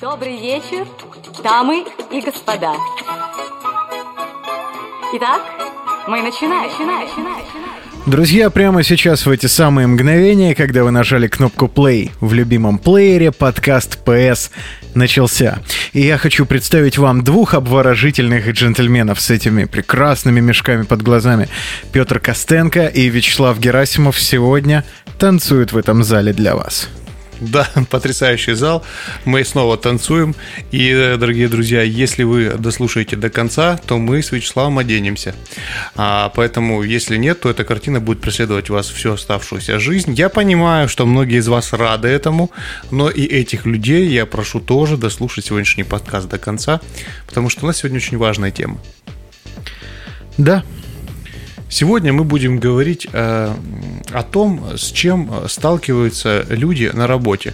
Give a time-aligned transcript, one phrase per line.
[0.00, 0.86] Добрый вечер,
[1.42, 2.72] дамы и господа.
[5.14, 5.42] Итак,
[6.06, 6.70] мы начинаем.
[6.70, 7.44] начинаем, начинаем.
[8.06, 13.32] Друзья, прямо сейчас в эти самые мгновения, когда вы нажали кнопку play в любимом плеере,
[13.32, 14.52] подкаст PS
[14.94, 15.58] начался.
[15.92, 21.48] И я хочу представить вам двух обворожительных джентльменов с этими прекрасными мешками под глазами.
[21.90, 24.84] Петр Костенко и Вячеслав Герасимов сегодня
[25.18, 26.88] танцуют в этом зале для вас.
[27.48, 28.84] Да, потрясающий зал.
[29.24, 30.34] Мы снова танцуем.
[30.72, 35.34] И, э, дорогие друзья, если вы дослушаете до конца, то мы с Вячеславом оденемся.
[35.96, 40.14] А, поэтому, если нет, то эта картина будет преследовать вас всю оставшуюся жизнь.
[40.14, 42.50] Я понимаю, что многие из вас рады этому,
[42.90, 46.80] но и этих людей я прошу тоже дослушать сегодняшний подкаст до конца,
[47.26, 48.78] потому что у нас сегодня очень важная тема.
[50.36, 50.64] Да,
[51.70, 53.54] Сегодня мы будем говорить э,
[54.10, 57.52] о том, с чем сталкиваются люди на работе.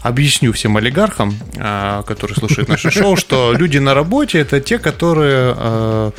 [0.00, 5.54] Объясню всем олигархам, э, которые слушают наше шоу, что люди на работе это те, которые
[5.56, 6.10] э,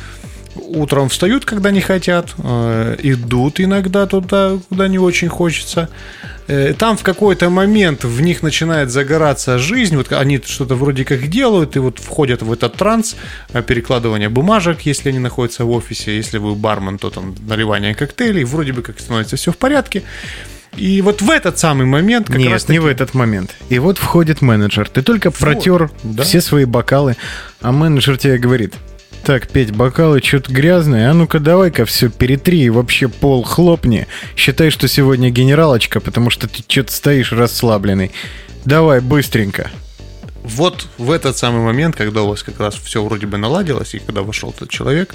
[0.56, 5.88] утром встают, когда не хотят, э, идут иногда туда, куда не очень хочется.
[6.46, 11.28] Э, там в какой-то момент в них начинает загораться жизнь, вот они что-то вроде как
[11.28, 13.16] делают, и вот входят в этот транс
[13.52, 18.44] э, перекладывания бумажек, если они находятся в офисе, если вы бармен, то там наливание коктейлей,
[18.44, 20.02] вроде бы как становится все в порядке.
[20.76, 23.54] И вот в этот самый момент как Нет, раз не в этот момент.
[23.68, 24.88] И вот входит менеджер.
[24.88, 26.24] Ты только вот, протер да?
[26.24, 27.16] все свои бокалы,
[27.60, 28.74] а менеджер тебе говорит,
[29.24, 31.08] так, Петь, бокалы что-то грязные.
[31.08, 34.06] А ну-ка давай-ка все перетри и вообще пол хлопни.
[34.36, 38.12] Считай, что сегодня генералочка, потому что ты что-то стоишь расслабленный.
[38.66, 39.70] Давай, быстренько.
[40.42, 43.98] Вот в этот самый момент, когда у вас как раз все вроде бы наладилось, и
[43.98, 45.14] когда вошел этот человек,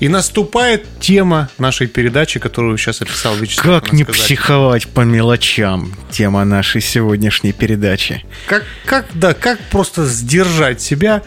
[0.00, 3.82] и наступает тема нашей передачи, которую сейчас описал Вячеслав.
[3.82, 4.22] Как не сказать.
[4.22, 8.24] психовать по мелочам, тема нашей сегодняшней передачи.
[8.46, 11.22] Как, как, да, как просто сдержать себя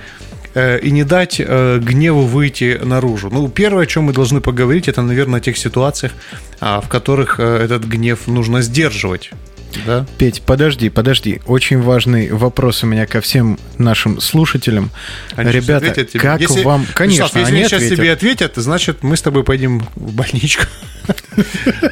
[0.84, 3.30] и не дать э, гневу выйти наружу.
[3.32, 6.12] Ну, первое, о чем мы должны поговорить, это, наверное, о тех ситуациях,
[6.59, 9.31] а, в которых э, этот гнев нужно сдерживать.
[9.86, 10.06] Да?
[10.18, 11.42] Петь, подожди, подожди.
[11.47, 14.92] Очень важный вопрос у меня ко всем нашим слушателям.
[15.36, 16.86] Они Ребята, как если, вам...
[16.94, 17.97] Конечно, Вячеслав, если они сейчас ответят.
[17.97, 20.66] тебе ответят, значит, мы с тобой пойдем в больничку.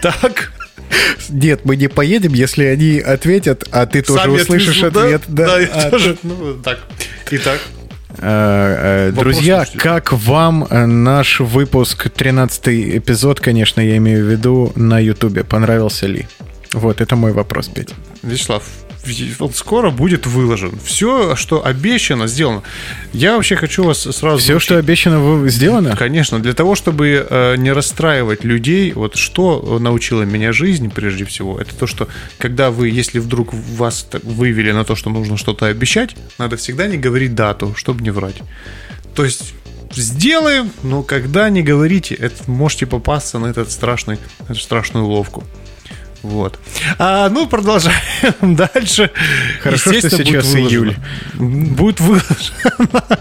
[0.02, 0.54] Так.
[1.30, 5.24] Нет, мы не поедем, если они ответят, а ты тоже услышишь ответ.
[5.28, 6.18] Да, я а тоже.
[6.24, 6.80] Ну, так.
[7.32, 7.60] Итак.
[8.22, 14.72] Э, э, друзья, как вам э, наш выпуск, 13 эпизод, конечно, я имею в виду,
[14.76, 15.44] на Ютубе?
[15.44, 16.28] Понравился ли?
[16.74, 17.96] Вот, это мой вопрос, Петя.
[18.22, 18.64] Вячеслав,
[19.40, 20.78] он скоро будет выложен.
[20.84, 22.64] Все, что обещано, сделано.
[23.14, 24.38] Я вообще хочу вас сразу...
[24.38, 24.66] Все, научить.
[24.66, 25.96] что обещано, сделано?
[25.96, 26.40] Конечно.
[26.40, 31.76] Для того, чтобы э, не расстраивать людей, вот что научила меня жизнь, прежде всего, это
[31.76, 32.08] то, что
[32.38, 36.98] когда вы, если вдруг вас вывели на то, что нужно что-то обещать, надо всегда не
[36.98, 38.42] говорить дату, чтобы не врать.
[39.16, 39.54] То есть
[39.94, 45.44] сделаем, но когда не говорите, это можете попасться на этот страшный, эту страшную уловку.
[46.24, 46.60] Вот.
[47.00, 47.96] А, ну, продолжаем
[48.56, 49.12] дальше.
[49.62, 50.96] Хорошо, что сейчас будет июль.
[51.36, 53.20] Будет выложено.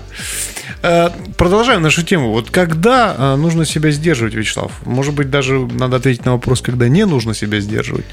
[0.83, 2.31] А, продолжаем нашу тему.
[2.31, 4.72] Вот когда а, нужно себя сдерживать, Вячеслав?
[4.84, 8.06] Может быть, даже надо ответить на вопрос, когда не нужно себя сдерживать.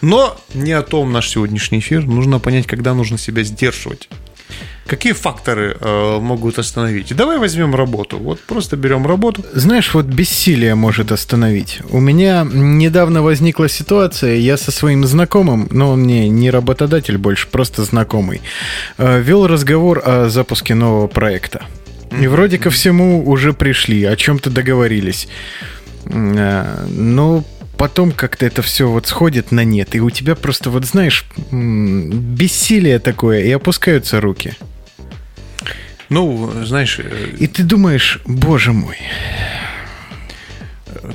[0.00, 2.04] Но не о том наш сегодняшний эфир.
[2.04, 4.08] Нужно понять, когда нужно себя сдерживать.
[4.86, 7.14] Какие факторы э, могут остановить?
[7.16, 8.18] Давай возьмем работу.
[8.18, 9.44] Вот просто берем работу.
[9.54, 11.80] Знаешь, вот бессилие может остановить.
[11.90, 17.48] У меня недавно возникла ситуация, я со своим знакомым, но он мне не работодатель больше,
[17.48, 18.42] просто знакомый,
[18.98, 21.62] э, вел разговор о запуске нового проекта.
[22.20, 25.28] И вроде ко всему уже пришли, о чем-то договорились.
[26.06, 27.44] Э, но
[27.82, 33.00] потом как-то это все вот сходит на нет, и у тебя просто вот знаешь бессилие
[33.00, 34.54] такое, и опускаются руки.
[36.08, 37.00] Ну, знаешь...
[37.00, 38.98] Э, И ты думаешь, боже мой.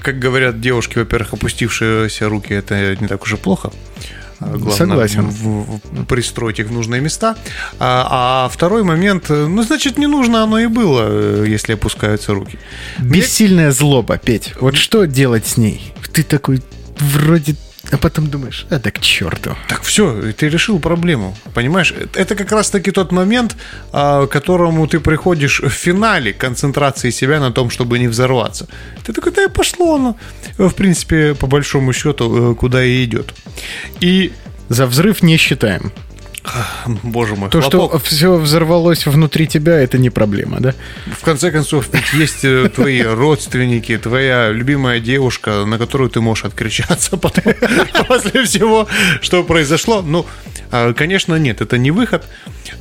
[0.02, 3.72] Как говорят девушки, во-первых, опустившиеся руки, это не так уж и плохо.
[4.40, 5.30] Главное, Согласен.
[5.30, 7.36] В, в, пристроить их в нужные места.
[7.80, 12.60] А, а второй момент, ну, значит, не нужно оно и было, э, если опускаются руки.
[13.00, 14.54] Бессильная злоба, Петь.
[14.60, 15.94] Вот что делать с ней?
[16.14, 16.62] Ты такой
[17.00, 17.56] вроде
[17.92, 19.56] а потом думаешь, а да к черту.
[19.68, 21.36] Так все, ты решил проблему.
[21.54, 23.56] Понимаешь, это как раз таки тот момент,
[23.92, 28.68] а, к которому ты приходишь в финале концентрации себя на том, чтобы не взорваться.
[29.06, 30.16] Ты такой, да и пошло оно.
[30.58, 33.34] В принципе, по большому счету, э, куда и идет.
[34.02, 34.32] И
[34.70, 35.92] за взрыв не считаем.
[37.04, 37.50] Боже мой.
[37.50, 37.90] То, хлопок.
[37.90, 40.74] что все взорвалось внутри тебя, это не проблема, да?
[41.06, 46.46] В конце концов, ведь есть э, твои родственники, твоя любимая девушка, на которую ты можешь
[46.46, 47.54] откричаться потом,
[48.08, 48.88] после всего,
[49.22, 50.02] что произошло.
[50.02, 50.26] Ну,
[50.72, 52.26] а, конечно, нет, это не выход.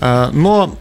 [0.00, 0.78] А, но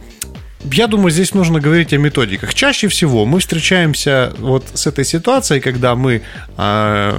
[0.64, 2.54] я думаю, здесь нужно говорить о методиках.
[2.54, 6.22] Чаще всего мы встречаемся вот с этой ситуацией, когда мы
[6.56, 7.18] э,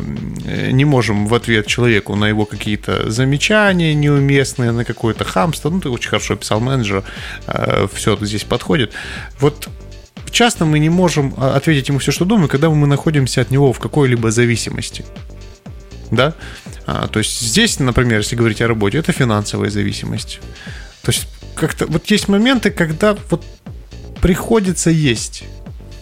[0.72, 5.70] не можем в ответ человеку на его какие-то замечания неуместные, на какое-то хамство.
[5.70, 7.04] Ну, ты очень хорошо писал менеджер,
[7.48, 8.94] э, все здесь подходит.
[9.40, 9.70] Вот
[10.32, 13.80] часто мы не можем ответить ему все, что думаем, когда мы находимся от него в
[13.80, 15.06] какой-либо зависимости.
[16.12, 16.34] Да?
[16.86, 20.40] А, то есть здесь, например, если говорить о работе, это финансовая зависимость.
[21.04, 21.28] То есть
[21.58, 23.44] как-то вот есть моменты, когда вот
[24.22, 25.44] приходится есть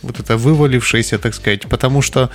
[0.05, 2.29] вот это вывалившееся, так сказать, потому что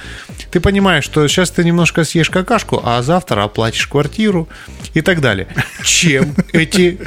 [0.51, 4.49] ты понимаешь, что сейчас ты немножко съешь какашку, а завтра оплатишь квартиру
[4.93, 5.47] и так далее.
[5.85, 6.99] Чем эти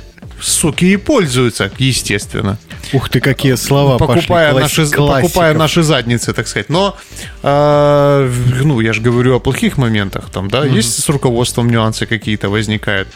[0.44, 2.58] суки и пользуются, естественно.
[2.94, 4.84] Ух ты, какие слова покупая пошли.
[4.84, 6.70] Наши, покупая наши задницы, так сказать.
[6.70, 6.96] Но,
[7.42, 8.32] э,
[8.64, 10.30] ну, я же говорю о плохих моментах.
[10.30, 10.76] Там, да, угу.
[10.76, 13.08] есть с руководством нюансы какие-то возникают.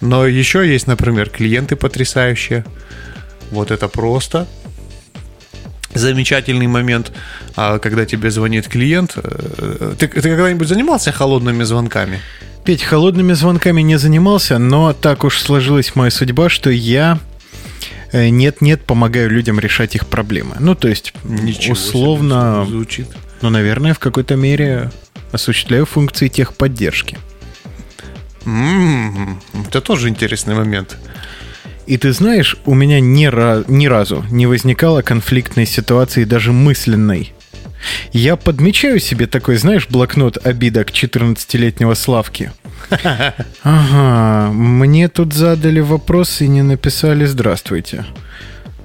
[0.00, 2.64] Но еще есть, например, клиенты потрясающие.
[3.50, 4.46] Вот это просто
[5.94, 7.12] замечательный момент,
[7.56, 9.14] а, когда тебе звонит клиент.
[9.16, 12.20] Э, ты, ты когда-нибудь занимался холодными звонками?
[12.66, 17.20] Петь, холодными звонками не занимался, но так уж сложилась моя судьба, что я
[18.10, 20.56] э, нет-нет помогаю людям решать их проблемы.
[20.58, 23.06] Ну, то есть, Ничего условно, звучит.
[23.40, 24.90] ну, наверное, в какой-то мере
[25.30, 27.18] осуществляю функции техподдержки.
[28.44, 29.36] Mm-hmm.
[29.68, 30.96] Это тоже интересный момент.
[31.86, 37.32] И ты знаешь, у меня ни, ra- ни разу не возникало конфликтной ситуации, даже мысленной.
[38.12, 42.52] Я подмечаю себе такой, знаешь, блокнот обидок 14-летнего Славки.
[43.62, 48.04] Ага, мне тут задали вопрос и не написали «Здравствуйте».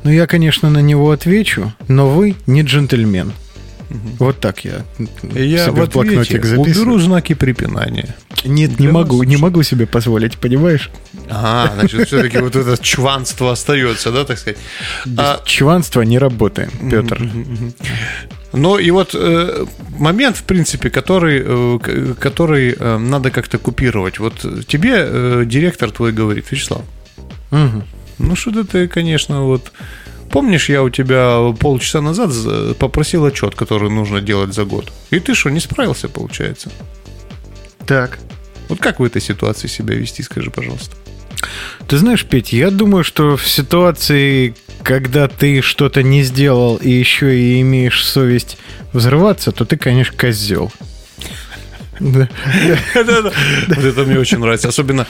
[0.03, 3.33] Ну, я, конечно, на него отвечу, но вы не джентльмен.
[4.19, 4.85] Вот так я.
[5.33, 6.61] Я себе в, в блокнотик записываю.
[6.61, 8.15] уберу знаки препинания.
[8.45, 10.89] Нет, не могу, не могу себе позволить, понимаешь?
[11.29, 14.57] А, значит, все-таки вот это чванство остается, да, так сказать?
[15.05, 15.41] Без а...
[15.45, 17.29] чванства не работаем, Петр.
[18.53, 19.65] Ну и вот э,
[19.97, 24.19] момент, в принципе, который, э, который э, надо как-то купировать.
[24.19, 26.81] Вот тебе э, директор твой говорит, Вячеслав,
[27.51, 27.83] угу.
[28.19, 29.71] ну что ты, конечно, вот
[30.31, 32.31] Помнишь, я у тебя полчаса назад
[32.79, 34.89] попросил отчет, который нужно делать за год.
[35.09, 36.71] И ты что, не справился, получается?
[37.85, 38.17] Так.
[38.69, 40.95] Вот как в этой ситуации себя вести, скажи, пожалуйста.
[41.87, 47.37] Ты знаешь, Петь, я думаю, что в ситуации, когда ты что-то не сделал и еще
[47.37, 48.57] и имеешь совесть
[48.93, 50.71] взрываться, то ты, конечно, козел.
[51.99, 54.69] Вот это мне очень нравится.
[54.69, 55.05] Особенно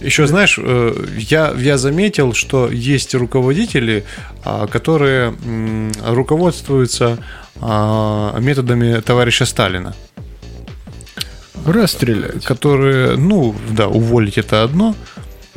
[0.00, 4.04] еще, знаешь, э, я, я заметил, что есть руководители,
[4.44, 5.34] а, которые
[6.04, 7.18] руководствуются
[7.60, 9.94] а, методами товарища Сталина.
[11.66, 12.44] Расстрелять.
[12.44, 14.94] Которые, ну, да, уволить это одно.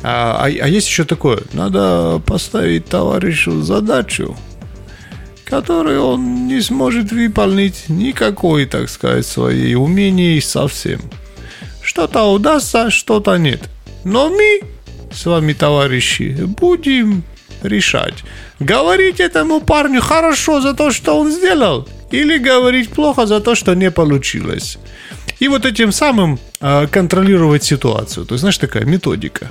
[0.02, 4.36] А, а, а есть еще такое, надо поставить товарищу задачу,
[5.44, 11.00] которую он не сможет выполнить никакой, так сказать, своей умений совсем.
[11.82, 13.68] Что-то удастся, что-то нет.
[14.04, 14.62] Но мы
[15.12, 17.22] с вами, товарищи, будем
[17.62, 18.24] решать,
[18.58, 23.74] говорить этому парню хорошо за то, что он сделал, или говорить плохо за то, что
[23.74, 24.78] не получилось.
[25.38, 26.38] И вот этим самым
[26.90, 28.24] контролировать ситуацию.
[28.24, 29.50] То есть, знаешь, такая методика.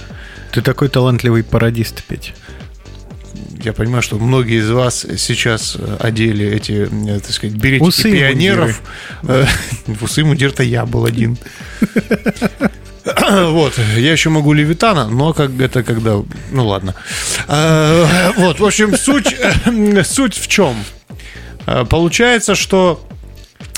[0.52, 2.34] Ты такой талантливый пародист, Петь.
[3.64, 8.82] Я понимаю, что многие из вас сейчас одели эти, э, так сказать, беретики усы пионеров.
[9.24, 9.46] Э,
[10.02, 11.38] усы мундир-то я был один.
[13.04, 16.22] Вот, я еще могу Левитана, но как это когда...
[16.52, 16.94] Ну ладно.
[17.48, 19.36] А, вот, в общем, суть,
[20.06, 20.76] суть в чем?
[21.66, 23.04] А, получается, что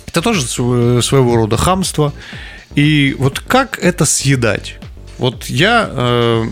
[0.07, 2.13] это тоже своего рода хамство.
[2.75, 4.77] И вот как это съедать?
[5.17, 6.45] Вот я э,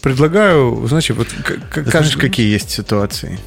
[0.00, 1.28] предлагаю, знаете, вот...
[1.74, 3.38] Знаешь, какие есть ситуации?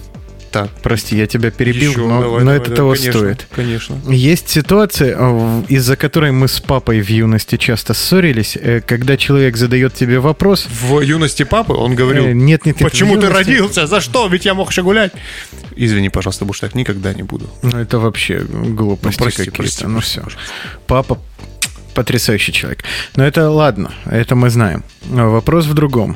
[0.56, 0.70] Так.
[0.82, 3.48] Прости, я тебя перебил, Еще, но, давай, но давай, это давай, того конечно, стоит.
[3.54, 3.98] Конечно.
[4.08, 9.58] Есть ситуация, э, из-за которой мы с папой в юности часто ссорились, э, когда человек
[9.58, 10.66] задает тебе вопрос.
[10.66, 14.46] В юности папы он говорил, э, нет, нет, нет, почему ты родился, за что, ведь
[14.46, 15.12] я мог еще гулять.
[15.76, 17.50] Извини, пожалуйста, больше так никогда не буду.
[17.62, 19.58] Ну, это вообще глупости ну, прости, какие-то.
[19.58, 20.24] Прости, ну все.
[20.88, 21.20] Папа
[21.94, 22.86] потрясающий человек.
[23.18, 24.86] Но это ладно, это мы знаем.
[25.04, 26.16] Вопрос в другом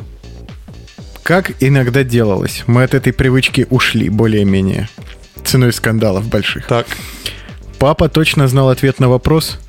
[1.29, 2.63] как иногда делалось.
[2.65, 4.89] Мы от этой привычки ушли более-менее.
[5.45, 6.65] Ценой скандалов больших.
[6.65, 6.87] Так.
[7.77, 9.59] Папа точно знал ответ на вопрос.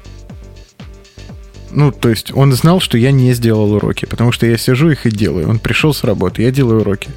[1.70, 5.04] Ну, то есть он знал, что я не сделал уроки, потому что я сижу их
[5.04, 5.50] и делаю.
[5.50, 7.10] Он пришел с работы, я делаю уроки.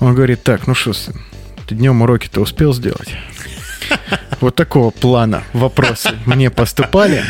[0.00, 1.14] Он говорит, так, ну что, сын,
[1.68, 3.14] ты днем уроки-то успел сделать?
[4.40, 7.22] Вот такого плана вопросы мне поступали.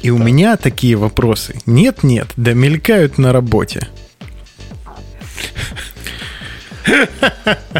[0.00, 3.88] И у меня такие вопросы нет-нет, да мелькают на работе.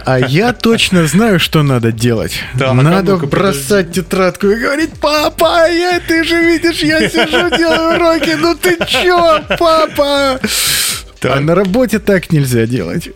[0.05, 2.41] А я точно знаю, что надо делать.
[2.59, 7.57] Так, надо а ну-ка, бросать тетрадку и говорить, папа, я, ты же видишь, я сижу,
[7.57, 10.41] делаю уроки, ну ты чё, папа?
[11.25, 13.09] А на работе так нельзя делать.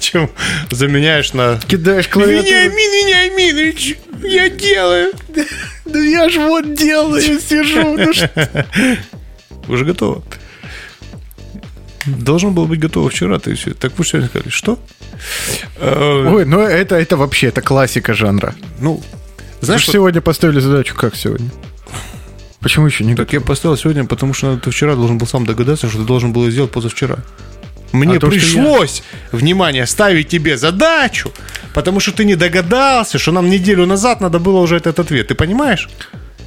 [0.00, 0.30] Чем
[0.70, 1.60] заменяешь на...
[1.66, 2.46] Кидаешь клавиатуру.
[2.46, 5.12] Вениамин Вениаминович, я делаю.
[5.84, 7.98] Да я ж вот делаю, сижу.
[7.98, 8.12] Ну?
[9.68, 10.22] Уже готово.
[12.06, 13.74] Должен был быть готово вчера, ты все.
[13.74, 14.78] Так вы сегодня сказали, что?
[15.76, 18.54] Э, Ой, ну это, это вообще, это классика жанра.
[18.80, 19.02] Ну,
[19.60, 21.50] Знаешь, вот сегодня поставили задачу, как сегодня?
[22.60, 25.88] Почему еще не так я поставил сегодня, потому что ты вчера должен был сам догадаться,
[25.88, 27.18] что ты должен был сделать позавчера.
[27.92, 31.30] Мне А то, что пришлось, внимание, ставить тебе задачу,
[31.74, 35.28] потому что ты не догадался, что нам неделю назад надо было уже этот ответ.
[35.28, 35.88] Ты понимаешь?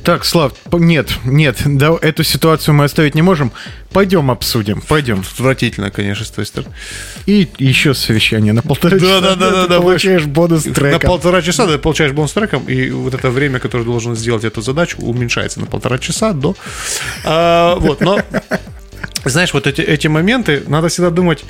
[0.07, 3.51] Так, Слав, нет, нет, да, эту ситуацию мы оставить не можем.
[3.91, 5.19] Пойдем обсудим, пойдем.
[5.19, 6.73] Отвратительно, конечно, с твоей стороны.
[7.25, 9.19] И еще совещание на полтора часа.
[9.19, 11.01] Да-да-да-да-да, Ты получаешь бонус На треком.
[11.01, 14.97] полтора часа ты получаешь бонус треком, и вот это время, которое должен сделать эту задачу,
[15.01, 16.55] уменьшается на полтора часа до...
[17.25, 18.21] А, вот, но...
[19.25, 21.43] Знаешь, вот эти, эти моменты, надо всегда думать,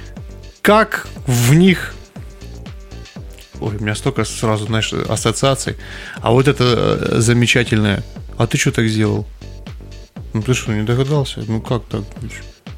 [0.63, 1.93] как в них...
[3.59, 5.75] Ой, у меня столько сразу, знаешь, ассоциаций.
[6.21, 8.03] А вот это э, замечательное.
[8.37, 9.25] А ты что так сделал?
[10.33, 11.43] Ну ты что, не догадался?
[11.47, 12.03] Ну как так?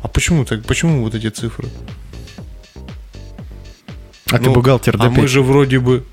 [0.01, 0.63] А почему так?
[0.63, 1.67] Почему вот эти цифры?
[4.31, 5.05] А ты Ну, бухгалтер, да?
[5.05, 6.05] А мы же вроде бы...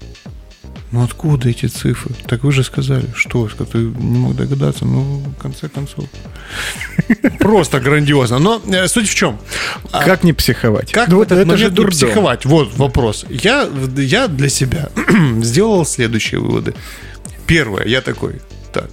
[0.93, 2.15] Ну откуда эти цифры?
[2.27, 3.07] Так вы же сказали.
[3.15, 3.49] Что?
[3.49, 4.85] Ты не мог догадаться?
[4.85, 6.07] Ну, в конце концов.
[7.39, 8.39] Просто грандиозно.
[8.39, 9.39] Но э, суть в чем?
[9.93, 10.93] А Как не психовать?
[10.93, 12.45] Как Ну в этот это же момент не психовать?
[12.47, 13.27] Вот вопрос.
[13.29, 14.89] Я, я для себя
[15.43, 16.75] сделал следующие выводы.
[17.47, 18.41] Первое, я такой,
[18.73, 18.91] так,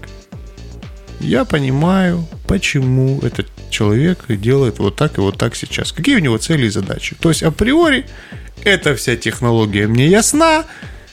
[1.24, 5.92] я понимаю, почему этот человек делает вот так и вот так сейчас.
[5.92, 7.15] Какие у него цели и задачи.
[7.20, 8.06] То есть априори
[8.63, 10.65] эта вся технология мне ясна,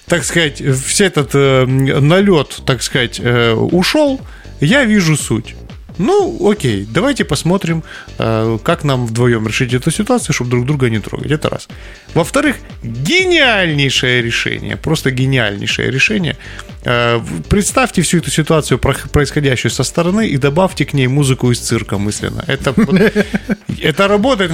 [0.06, 4.20] так сказать, вся этот э, налет, так сказать, э, ушел,
[4.60, 5.54] я вижу суть.
[5.98, 7.82] Ну, окей, давайте посмотрим,
[8.18, 11.30] э, как нам вдвоем решить эту ситуацию, чтобы друг друга не трогать.
[11.30, 11.68] Это раз.
[12.14, 16.36] Во-вторых, гениальнейшее решение, просто гениальнейшее решение.
[16.84, 21.98] Э, Представьте всю эту ситуацию, происходящую со стороны, и добавьте к ней музыку из цирка
[21.98, 22.44] мысленно.
[22.46, 22.74] Это,
[23.82, 24.50] это работает.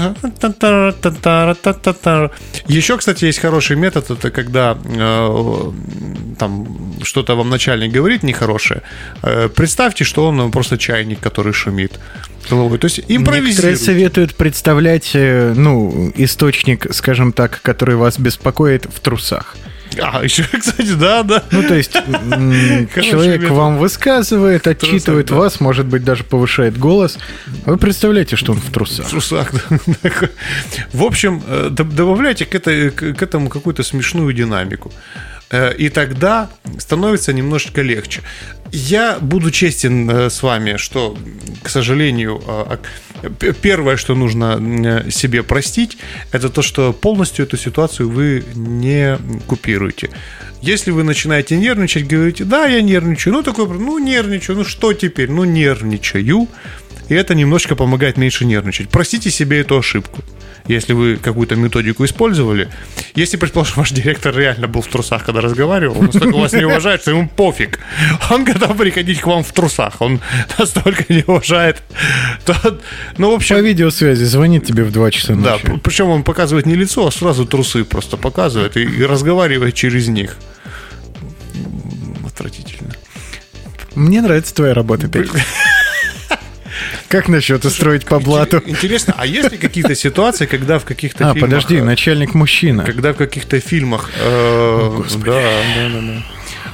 [2.67, 5.73] Еще, кстати, есть хороший метод, это когда э,
[6.39, 8.83] там что-то вам начальник говорит нехорошее.
[9.23, 12.01] Э, Представьте, что он просто чайник, который шумит
[12.51, 12.79] головой.
[12.79, 13.85] То есть Некоторые импровизируйте.
[13.85, 19.57] советуют представлять, ну, источник, скажем так, который вас беспокоит в трусах.
[20.03, 21.43] А, еще, кстати, да, да.
[21.51, 21.93] Ну, то есть
[23.03, 27.19] человек вам высказывает, отчитывает вас, может быть, даже повышает голос.
[27.65, 29.07] Вы представляете, что он в трусах.
[29.07, 30.11] В трусах, да.
[30.93, 34.93] В общем, э, добавляйте к, этой, к к этому какую-то смешную динамику.
[35.51, 36.49] Э, И тогда
[36.79, 38.21] становится немножечко легче.
[38.73, 41.17] Я буду честен э, с вами, что,
[41.63, 42.77] к сожалению, э,
[43.39, 44.59] п- первое, что нужно
[45.07, 45.97] э, себе простить,
[46.33, 50.11] это то, что полностью эту ситуацию вы не купируете.
[50.63, 55.31] Если вы начинаете нервничать, говорите, да, я нервничаю, ну такой, ну нервничаю, ну что теперь,
[55.31, 56.49] ну нервничаю,
[57.09, 58.89] и это немножко помогает меньше нервничать.
[58.89, 60.23] Простите себе эту ошибку.
[60.67, 62.69] Если вы какую-то методику использовали.
[63.17, 67.01] Если, предположим, ваш директор реально был в трусах, когда разговаривал, он настолько вас не уважает,
[67.01, 67.79] что ему пофиг.
[68.31, 70.01] Он готов приходить к вам в трусах.
[70.01, 70.21] Он
[70.59, 71.83] настолько не уважает.
[72.45, 72.79] То-
[73.17, 75.65] Ну, в По общем, видеосвязи звонит тебе в 2 часа да, ночи.
[75.67, 80.09] п- причем он показывает не лицо, а сразу трусы просто показывает и, и разговаривает через
[80.09, 80.37] них.
[82.27, 82.93] Отвратительно.
[83.95, 85.31] Мне нравится твоя работа, Петь.
[87.09, 88.63] Как насчет устроить по блату?
[88.67, 91.51] Интересно, а есть ли какие-то ситуации, когда в каких-то А, фильмах...
[91.51, 92.85] подожди, э, начальник мужчина.
[92.85, 94.11] Когда в каких-то фильмах...
[94.19, 95.41] э, да,
[95.77, 96.23] да, да, да.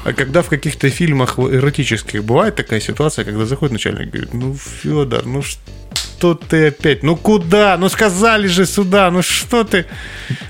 [0.05, 4.57] А когда в каких-то фильмах эротических бывает такая ситуация, когда заходит начальник и говорит, ну,
[4.57, 7.03] Федор, ну что ты опять?
[7.03, 7.77] Ну куда?
[7.77, 9.87] Ну сказали же сюда, ну что ты?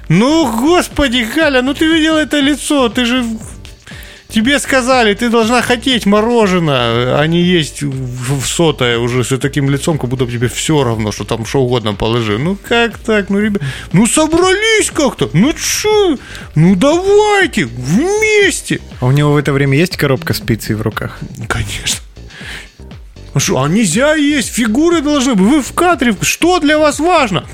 [0.08, 3.24] Ну, господи, Галя, ну ты видела это лицо, ты же...
[4.32, 9.98] Тебе сказали, ты должна хотеть мороженое, а не есть в сотое уже с таким лицом,
[9.98, 12.38] как будто тебе все равно, что там что угодно положи.
[12.38, 13.62] Ну как так, ну ребят,
[13.92, 16.16] ну собрались как-то, ну чё,
[16.54, 18.80] ну давайте, вместе.
[19.00, 21.18] А у него в это время есть коробка с пиццей в руках?
[21.46, 22.00] Конечно.
[23.34, 27.44] А что, а нельзя есть, фигуры должны быть, вы в кадре, что для вас важно?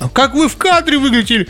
[0.00, 1.46] А Как вы в кадре выглядели?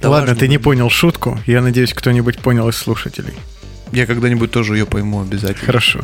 [0.00, 0.40] Да Ладно, важно.
[0.40, 1.38] ты не понял шутку.
[1.46, 3.34] Я надеюсь, кто-нибудь понял из слушателей.
[3.92, 5.66] Я когда-нибудь тоже ее пойму обязательно.
[5.66, 6.00] Хорошо.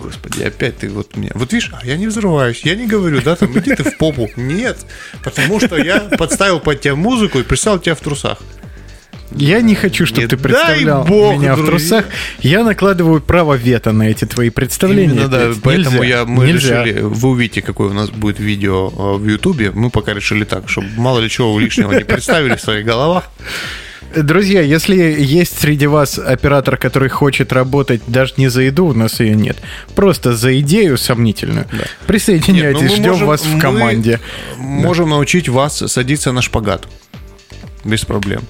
[0.00, 1.30] Господи, опять ты вот меня...
[1.34, 4.28] Вот видишь, а я не взрываюсь, я не говорю, да, там, иди ты в попу.
[4.36, 4.78] Нет,
[5.22, 8.38] потому что я подставил под тебя музыку и представил тебя в трусах.
[9.34, 12.00] Я не хочу, чтобы Не ты представлял бог, меня в друзья.
[12.02, 12.04] трусах.
[12.40, 15.14] Я накладываю право вето на эти твои представления.
[15.14, 16.84] Именно, да, поэтому Нельзя, я, мы нельзя.
[16.84, 19.70] решили, вы увидите, какое у нас будет видео э, в Ютубе.
[19.72, 23.24] Мы пока решили так, чтобы мало ли чего лишнего не представили в своих головах.
[24.16, 29.18] Друзья, если есть среди вас оператор, который хочет работать даже не за еду, у нас
[29.18, 29.56] ее нет,
[29.96, 34.20] просто за идею сомнительную, Нет, присоединяйтесь, ну мы ждем можем- вас в мы команде.
[34.56, 36.86] Можем научить вас садиться на шпагат.
[37.82, 38.42] Без проблем.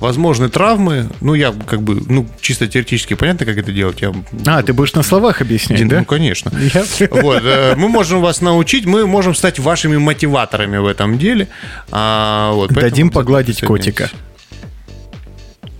[0.00, 1.08] Возможны травмы.
[1.20, 4.02] Ну, я как бы, ну, чисто теоретически понятно, как это делать.
[4.02, 4.12] Я,
[4.46, 6.04] А, ты будешь на словах объяснять, ну, да?
[6.04, 6.52] конечно.
[6.74, 11.48] Я- Вот, э, мы можем вас научить, мы можем стать вашими мотиваторами в этом деле.
[11.90, 14.10] А, вот, Дадим погладить котика.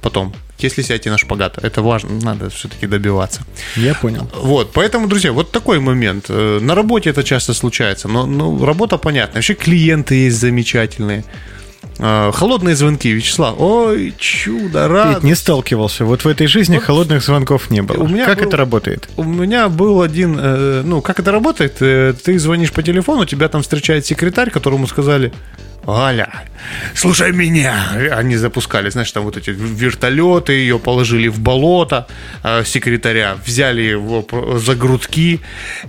[0.01, 1.59] Потом, если сядете на шпагат.
[1.63, 3.43] Это важно, надо все-таки добиваться.
[3.77, 4.31] Я понял.
[4.37, 6.27] Вот, поэтому, друзья, вот такой момент.
[6.29, 9.35] Э, На работе это часто случается, но ну, работа понятна.
[9.37, 11.25] Вообще клиенты есть замечательные.
[11.99, 13.55] Э, Холодные звонки, Вячеслав.
[13.59, 15.23] Ой, чудо, Петь, рад.
[15.23, 16.05] не сталкивался.
[16.05, 18.03] Вот в этой жизни холодных звонков не было.
[18.03, 19.09] у меня как был- это работает?
[19.17, 21.77] У меня был один, э, ну, как это работает?
[21.81, 25.33] Э, Ты звонишь по телефону, тебя там встречает секретарь, которому сказали,
[25.87, 26.45] Аля,
[26.95, 27.91] слушай меня.
[28.13, 32.07] Они запускали, знаешь, там вот эти вертолеты, ее положили в болото,
[32.43, 34.27] э, секретаря, взяли его
[34.59, 35.41] за грудки,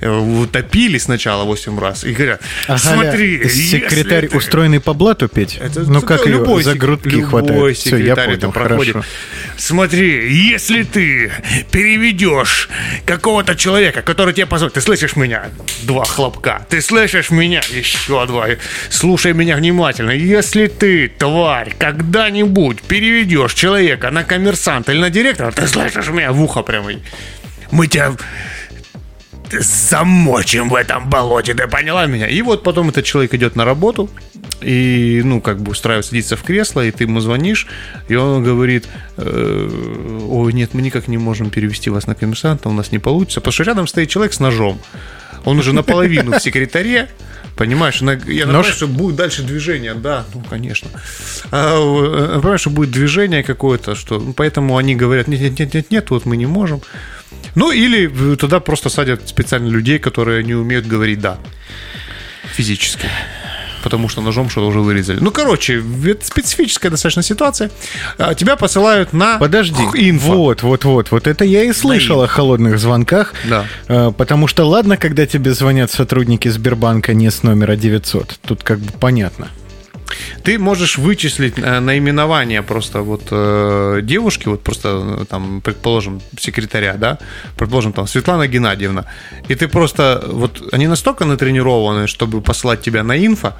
[0.01, 5.29] э, утопили сначала 8 раз и говорят, А смотри, Галя, секретарь, ты- устроенный по блату,
[5.29, 5.57] Петь?
[5.61, 7.77] это ну как ее любой за сек- грудки любой хватает?
[7.77, 8.93] Все, я секретарь понял, это проходит.
[8.93, 9.09] хорошо.
[9.57, 11.31] Смотри, если ты
[11.71, 12.67] переведешь
[13.05, 15.45] какого-то человека, который тебе позвонит, ты слышишь меня?
[15.83, 16.65] Два хлопка.
[16.69, 17.61] Ты слышишь меня?
[17.71, 18.47] Еще два.
[18.89, 19.84] Слушай меня внимательно.
[19.89, 26.41] Если ты, тварь, когда-нибудь переведешь человека на коммерсанта или на директора, ты слышишь меня в
[26.41, 26.91] ухо прямо.
[27.71, 28.13] Мы тебя
[29.51, 32.27] замочим в этом болоте, ты поняла меня?
[32.27, 34.09] И вот потом этот человек идет на работу,
[34.61, 37.67] и, ну, как бы устраивает, садится в кресло, и ты ему звонишь,
[38.07, 38.87] и он говорит,
[39.17, 39.69] э,
[40.29, 43.53] ой, нет, мы никак не можем перевести вас на коммерсанта, у нас не получится, потому
[43.53, 44.79] что рядом стоит человек с ножом.
[45.45, 47.09] Он уже наполовину в секретаре,
[47.55, 48.25] Понимаешь, я Нож?
[48.25, 50.89] понимаю, что будет дальше движение, да, ну, конечно.
[51.51, 55.59] А, э, я понимаю, что будет движение какое-то, что ну, поэтому они говорят, нет, нет,
[55.59, 56.81] нет, нет, нет, вот мы не можем.
[57.55, 61.37] Ну, или туда просто садят специально людей, которые не умеют говорить «да»
[62.55, 63.07] физически.
[63.85, 65.19] Потому что ножом что-то уже вырезали.
[65.21, 67.69] Ну, короче, это специфическая достаточно ситуация.
[68.17, 70.33] А, Тебя посылают на Подожди, инфо.
[70.33, 73.65] вот, вот, вот, вот это я и слышал о холодных звонках, Да.
[73.87, 78.79] Э, потому что ладно, когда тебе звонят сотрудники Сбербанка не с номера 900, тут как
[78.79, 79.49] бы понятно.
[80.43, 86.93] Ты можешь вычислить э, наименование просто вот э, девушки, вот просто э, там, предположим, секретаря,
[86.93, 87.17] да,
[87.57, 89.05] предположим, там, Светлана Геннадьевна,
[89.47, 93.53] и ты просто, вот они настолько натренированы, чтобы посылать тебя на инфо,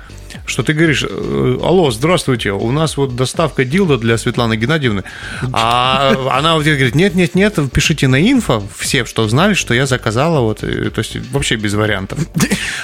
[0.45, 5.03] что ты говоришь, э, алло, здравствуйте, у нас вот доставка дилда для Светланы Геннадьевны,
[5.51, 9.85] а она вот говорит, нет, нет, нет, пишите на инфо, все, что знали, что я
[9.85, 12.19] заказала, вот, э, то есть вообще без вариантов.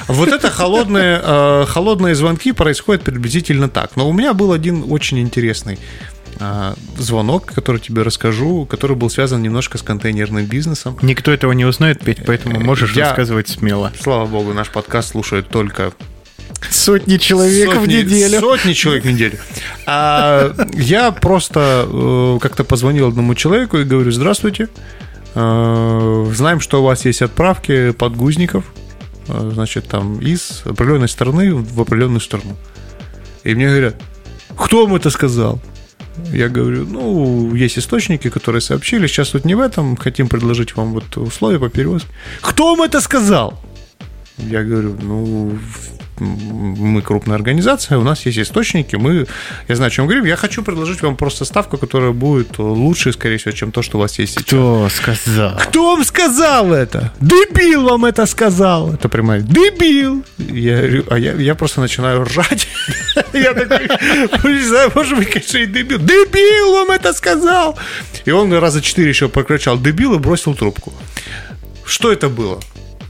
[0.07, 3.95] Вот это холодные, э, холодные звонки происходят приблизительно так.
[3.95, 5.79] Но у меня был один очень интересный
[6.39, 10.97] э, звонок, который тебе расскажу, который был связан немножко с контейнерным бизнесом.
[11.01, 13.91] Никто этого не узнает, Петь, поэтому можешь Я- рассказывать смело.
[14.01, 15.93] Слава богу, наш подкаст слушают только
[16.69, 18.39] Сотни человек в сотни- неделю.
[18.39, 19.37] Сотни человек в неделю.
[19.87, 24.67] А, я просто э, как-то позвонил одному человеку и говорю, здравствуйте,
[25.33, 28.65] Э, знаем, что у вас есть отправки подгузников,
[29.29, 32.57] э, значит, там, из определенной страны в определенную страну.
[33.43, 33.95] И мне говорят,
[34.55, 35.59] кто вам это сказал?
[36.33, 40.93] Я говорю, ну, есть источники, которые сообщили, сейчас тут не в этом, хотим предложить вам
[40.93, 42.09] вот условия по перевозке.
[42.41, 43.59] Кто вам это сказал?
[44.37, 45.57] Я говорю, ну,
[46.21, 49.25] мы крупная организация, у нас есть источники, мы,
[49.67, 53.37] я знаю, о чем говорим, я хочу предложить вам просто ставку, которая будет лучше, скорее
[53.37, 54.45] всего, чем то, что у вас есть сейчас.
[54.45, 55.57] Кто сказал?
[55.57, 57.11] Кто вам сказал это?
[57.19, 58.93] Дебил вам это сказал.
[58.93, 60.23] Это прямо дебил.
[60.37, 62.67] Я, а я, я просто начинаю ржать.
[63.33, 65.99] Я такой, знаю, может быть, конечно, и дебил.
[65.99, 67.77] Дебил вам это сказал.
[68.25, 70.93] И он раза четыре еще прокричал дебил и бросил трубку.
[71.85, 72.59] Что это было?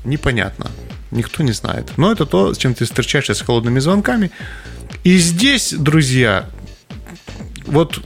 [0.04, 0.71] Непонятно.
[1.12, 1.91] Никто не знает.
[1.97, 4.32] Но это то, с чем ты встречаешься с холодными звонками.
[5.04, 6.50] И здесь, друзья,
[7.65, 8.02] вот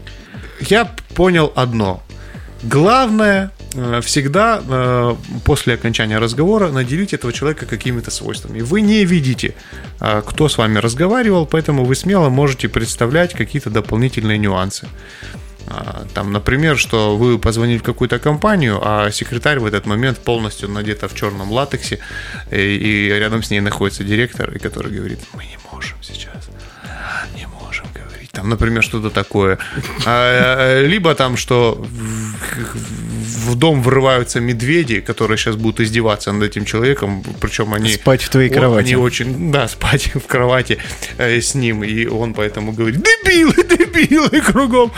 [0.59, 2.01] я понял одно.
[2.63, 8.61] Главное э, всегда э, после окончания разговора наделить этого человека какими-то свойствами.
[8.61, 9.53] Вы не видите,
[9.99, 14.87] э, кто с вами разговаривал, поэтому вы смело можете представлять какие-то дополнительные нюансы.
[15.67, 20.69] А, Там, например, что вы позвонили в какую-то компанию, а секретарь в этот момент полностью
[20.69, 21.99] надета в черном латексе,
[22.51, 26.49] и, и рядом с ней находится директор, и который говорит, мы не можем сейчас.
[28.35, 29.57] Там, например, что-то такое.
[30.05, 31.85] А, э, Либо там, что
[33.45, 37.93] в, дом врываются медведи, которые сейчас будут издеваться над этим человеком, причем они...
[37.93, 38.87] Спать в твоей кровати.
[38.87, 40.77] Они очень, да, спать в кровати
[41.17, 44.91] э, с ним, и он поэтому говорит, дебилы, дебилы кругом.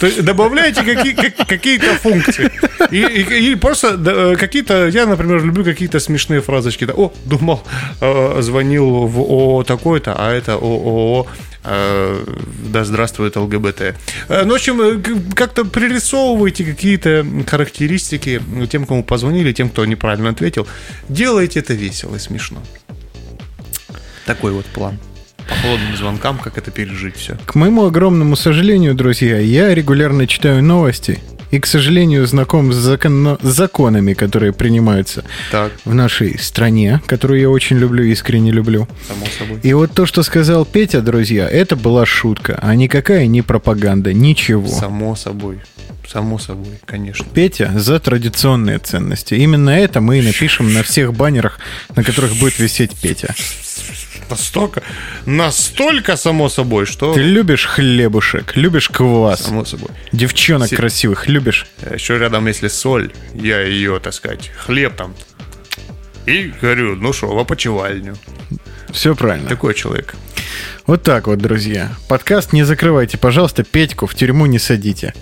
[0.00, 2.50] То есть добавляйте какие, как- какие-то функции.
[2.90, 6.86] И, и- и просто да, э, какие-то, я, например, люблю какие-то смешные фразочки.
[6.86, 7.62] Да, О, думал,
[8.00, 11.26] э, звонил в ООО такой-то, а это ООО
[11.64, 13.80] да здравствует ЛГБТ.
[14.28, 20.30] Э, Ну, в общем, э, как-то пририсовывайте какие-то характеристики тем, кому позвонили, тем, кто неправильно
[20.30, 20.66] ответил.
[21.08, 22.62] Делайте это весело и смешно.
[24.26, 24.98] Такой вот план.
[25.48, 27.36] По холодным звонкам, как это пережить все.
[27.44, 33.38] К моему огромному сожалению, друзья, я регулярно читаю новости и, к сожалению, знаком с закон-
[33.42, 38.86] законами, которые принимаются Так, в нашей стране, которую я очень люблю, искренне люблю.
[39.08, 39.60] само собой.
[39.62, 44.68] И вот то, что сказал Петя, друзья, это была шутка, а никакая не пропаганда, ничего.
[44.68, 45.60] Само собой.
[46.08, 47.24] Само собой, конечно.
[47.34, 49.34] Петя за традиционные ценности.
[49.34, 51.60] Именно это мы и напишем на всех баннерах,
[51.94, 53.32] на которых будет висеть Петя.
[54.30, 54.82] Настолько,
[55.26, 57.12] настолько само собой, что...
[57.14, 59.90] Ты любишь хлебушек, любишь квас, Само собой.
[60.12, 61.66] девчонок Се- красивых любишь.
[61.92, 65.14] Еще рядом, если соль, я ее, так сказать, хлеб там.
[66.26, 68.16] И говорю, ну что, в опочивальню.
[68.92, 69.48] Все правильно.
[69.48, 70.14] Такой человек.
[70.86, 71.90] Вот так вот, друзья.
[72.08, 75.14] Подкаст не закрывайте, пожалуйста, Петьку в тюрьму не садите.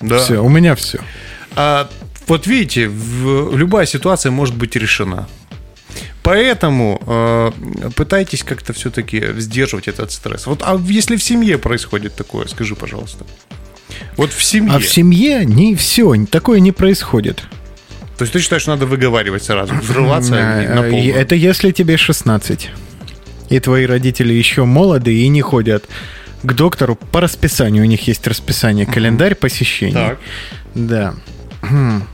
[0.00, 0.18] Да.
[0.18, 0.98] Все, у меня все.
[1.54, 1.88] А,
[2.28, 5.28] вот видите, в- любая ситуация может быть решена.
[6.32, 7.50] Поэтому э,
[7.94, 10.46] пытайтесь как-то все-таки сдерживать этот стресс.
[10.46, 13.26] Вот, а если в семье происходит такое, скажи, пожалуйста.
[14.16, 14.72] Вот в семье.
[14.74, 17.42] А в семье не все, такое не происходит.
[18.16, 21.14] То есть ты считаешь, надо выговаривать сразу, взрываться на и полную?
[21.14, 22.70] Это если тебе 16.
[23.50, 25.84] И твои родители еще молоды и не ходят
[26.42, 27.84] к доктору по расписанию.
[27.84, 29.92] У них есть расписание, календарь посещений.
[29.92, 30.18] Так.
[30.74, 31.14] Да.
[31.60, 32.04] Хм.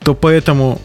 [0.00, 0.80] То поэтому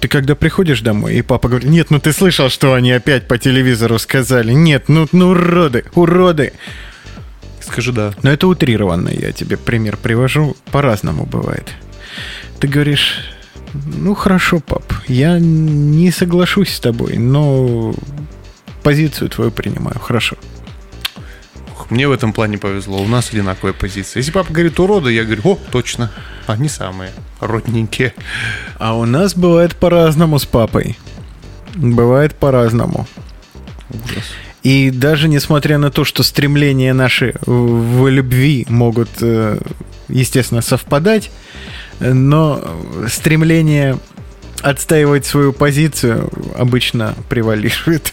[0.00, 3.38] ты когда приходишь домой, и папа говорит, нет, ну ты слышал, что они опять по
[3.38, 4.52] телевизору сказали?
[4.52, 6.52] Нет, ну, ну уроды, уроды.
[7.60, 8.14] Скажи да.
[8.22, 10.56] Но это утрированно, я тебе пример привожу.
[10.72, 11.68] По-разному бывает.
[12.60, 13.20] Ты говоришь,
[13.72, 17.94] ну хорошо, пап, я не соглашусь с тобой, но
[18.82, 20.36] позицию твою принимаю, хорошо.
[21.90, 23.00] Мне в этом плане повезло.
[23.02, 24.20] У нас одинаковая позиция.
[24.20, 26.10] Если папа говорит уроды, я говорю, о, точно.
[26.46, 28.14] Они самые родненькие.
[28.78, 30.96] А у нас бывает по-разному с папой.
[31.74, 33.06] Бывает по-разному.
[33.90, 34.24] Ужас.
[34.62, 39.58] И даже несмотря на то, что стремления наши в любви могут, э,
[40.08, 41.30] естественно, совпадать,
[42.00, 42.60] но
[43.08, 43.98] стремление
[44.60, 48.12] отстаивать свою позицию обычно превалирует.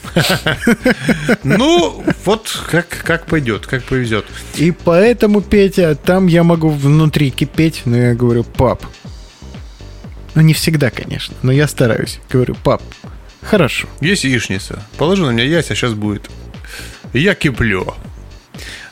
[1.43, 4.25] Ну, вот как, как пойдет, как повезет.
[4.55, 8.83] И поэтому, Петя, там я могу внутри кипеть, но я говорю, пап.
[10.35, 12.19] Ну, не всегда, конечно, но я стараюсь.
[12.29, 12.81] Говорю, пап,
[13.41, 13.87] хорошо.
[14.01, 14.83] Есть яичница.
[14.97, 16.29] Положи на меня яйца, сейчас будет.
[17.13, 17.93] Я киплю.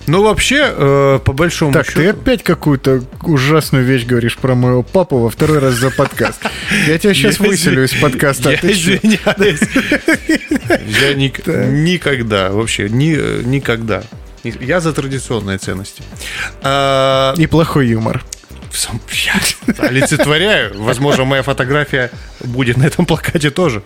[0.06, 2.00] Ну, вообще, э, по большому Так, счету...
[2.02, 6.42] ты опять какую-то ужасную вещь говоришь про моего папу во второй раз за подкаст.
[6.88, 8.52] Я тебя сейчас Я выселю из подкаста.
[8.52, 8.96] Я Ты чё?
[8.96, 9.60] извиняюсь.
[11.02, 12.88] Я ник- никогда, вообще, э,
[13.46, 14.04] никогда.
[14.44, 16.04] Ни- Я за традиционные ценности.
[16.62, 18.26] А, И плохой юмор.
[18.74, 19.02] Сам-
[19.80, 20.82] олицетворяю.
[20.82, 22.12] Возможно, моя фотография
[22.44, 23.84] будет на этом плакате тоже.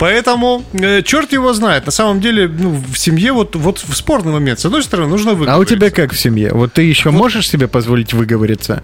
[0.00, 1.86] Поэтому э, черт его знает.
[1.86, 4.58] На самом деле, ну, в семье вот, вот в спорный момент.
[4.58, 5.76] С одной стороны, нужно А у выговориться.
[5.76, 6.50] тебя как в семье?
[6.52, 8.82] Вот ты еще можешь себе позволить выговориться?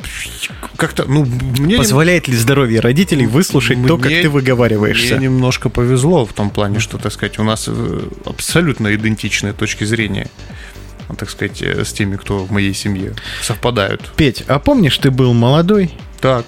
[0.76, 1.24] как-то, ну,
[1.58, 1.76] мне...
[1.76, 5.16] Позволяет ли здоровье родителей выслушать то, как Мне- ты выговариваешься?
[5.16, 9.84] Мне немножко повезло в том плане, что, так сказать, у нас э, абсолютно идентичные точки
[9.84, 10.79] зрения, ну,
[11.16, 14.12] так сказать, э, с теми, кто в моей семье совпадают.
[14.16, 15.90] Петь, а помнишь, ты был молодой?
[16.20, 16.44] Так.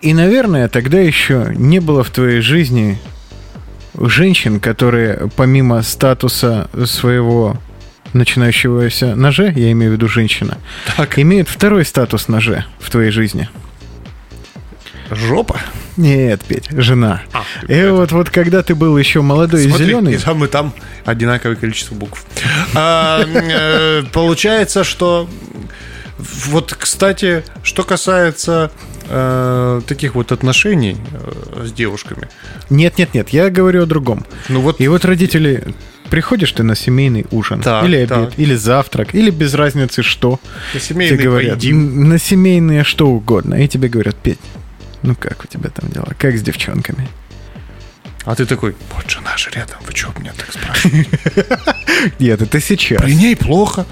[0.00, 2.98] И, наверное, тогда еще не было в твоей жизни
[3.98, 7.56] женщин, которые помимо статуса своего
[8.12, 10.58] начинающегося ноже, я имею в виду женщина,
[10.96, 11.18] Так.
[11.18, 13.48] имеют второй статус ноже в твоей жизни.
[15.10, 15.60] Жопа.
[15.96, 17.22] Нет, Петь, жена.
[17.32, 20.48] А, И вот, вот когда ты был еще молодой и Смотри, зеленый, и там, и
[20.48, 20.72] там
[21.04, 22.24] одинаковое количество букв.
[22.74, 25.28] А, э, Получается, что
[26.18, 28.70] вот, кстати, что касается
[29.08, 32.28] э, таких вот отношений э, с девушками,
[32.70, 34.24] нет, нет, нет, я говорю о другом.
[34.48, 35.74] ну вот И вот родители
[36.10, 38.38] приходишь ты на семейный ужин, Так, или обед, так.
[38.38, 40.40] или завтрак, или без разницы что.
[40.74, 41.78] На Тебе семейный говорят, поедим.
[42.02, 43.54] «М, на семейные что угодно.
[43.56, 44.38] И тебе говорят, Петь,
[45.02, 46.12] ну как у тебя там дела?
[46.18, 47.08] Как с девчонками?
[48.24, 51.10] А ты такой, вот жена же рядом, вы что меня так спрашиваете?
[52.18, 53.00] Нет, это сейчас.
[53.00, 53.86] При ней плохо,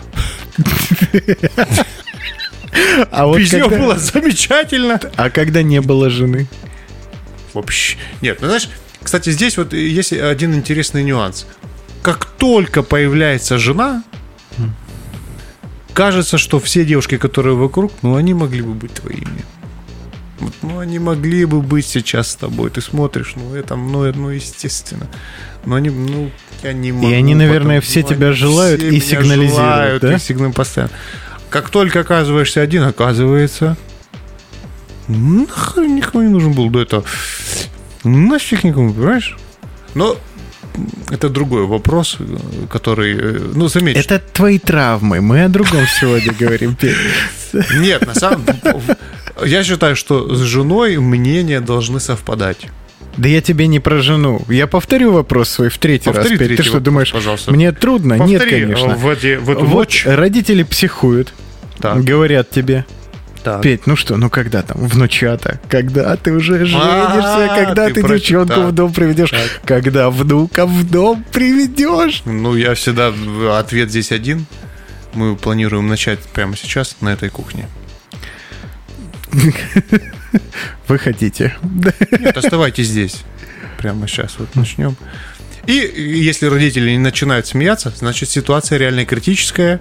[3.10, 5.00] А вот без нее было замечательно.
[5.16, 6.48] А когда не было жены?
[7.52, 7.96] Вообще.
[8.20, 8.68] Нет, ну знаешь,
[9.02, 11.46] кстати, здесь вот есть один интересный нюанс.
[12.02, 14.02] Как только появляется жена,
[15.92, 19.44] кажется, что все девушки, которые вокруг, ну, они могли бы быть твоими.
[20.62, 22.70] Ну, они могли бы быть сейчас с тобой.
[22.70, 25.07] Ты смотришь, ну, это, ну, ну, естественно.
[25.64, 26.31] Но они, ну,
[26.62, 27.07] я не могу.
[27.07, 30.14] они, наверное, все ну, тебя желают все и сигнализируют, желают, да?
[30.14, 30.92] и сигнал постоянно.
[31.51, 33.77] Как только оказываешься один, оказывается,
[35.09, 37.05] нахрен никому не нужен был до этого.
[38.03, 39.37] Нафиг никому, понимаешь?
[39.94, 40.16] Но
[41.11, 42.37] это другой вопрос, э,
[42.68, 45.20] который, э, ну, заметь, Это твои травмы.
[45.20, 46.77] Мы о другом сегодня говорим.
[47.78, 48.44] Нет, на самом
[49.44, 52.66] я считаю, что с женой мнения должны совпадать.
[53.16, 54.42] Да я тебе не про жену.
[54.48, 56.38] Я повторю вопрос свой в третий Повтори раз.
[56.38, 56.38] Петь.
[56.38, 57.52] Ты третий что вопрос, думаешь, пожалуйста.
[57.52, 58.18] мне трудно?
[58.18, 58.94] Повтори, Нет, конечно.
[58.96, 60.04] В, эти- в эту Вот ночь.
[60.06, 61.32] родители психуют,
[61.78, 62.84] Так, говорят тебе,
[63.44, 63.62] так.
[63.62, 68.00] Петь, ну что, ну когда там, внучата, когда ты уже женишься, А, когда ты ты,
[68.02, 68.66] про- девчонку так.
[68.68, 69.60] в дом приведешь, Так.
[69.64, 72.22] когда внука в дом приведешь.
[72.24, 73.12] Ну, я всегда...
[73.58, 74.46] Ответ здесь один.
[75.14, 77.68] Мы планируем начать прямо сейчас на этой кухне.
[80.88, 81.55] Вы хотите.
[82.18, 83.22] Нет, оставайтесь здесь.
[83.79, 84.96] Прямо сейчас вот начнем.
[85.66, 89.81] И если родители не начинают смеяться, значит ситуация реально критическая.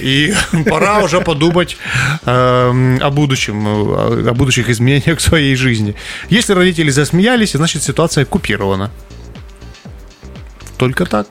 [0.00, 0.32] И
[0.66, 1.76] пора уже подумать
[2.24, 5.96] эм, о будущем, э, о будущих изменениях в своей жизни.
[6.30, 8.90] Если родители засмеялись, значит ситуация купирована.
[10.78, 11.26] Только так.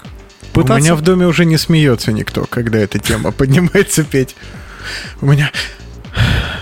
[0.55, 4.35] У меня в доме уже не смеется никто, когда эта тема поднимается, Петь.
[5.21, 5.51] У меня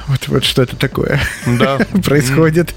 [0.08, 1.77] вот, вот что-то такое Да.
[2.03, 2.73] происходит.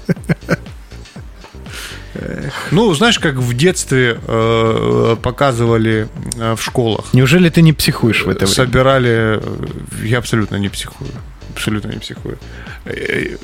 [2.71, 7.13] Ну, знаешь, как в детстве э, показывали э, в школах.
[7.13, 8.55] Неужели ты не психуешь в это время?
[8.55, 9.39] собирали...
[9.39, 9.67] э,
[10.03, 11.11] Я абсолютно не психую.
[11.53, 12.39] Абсолютно не психую.
[12.85, 13.35] Э,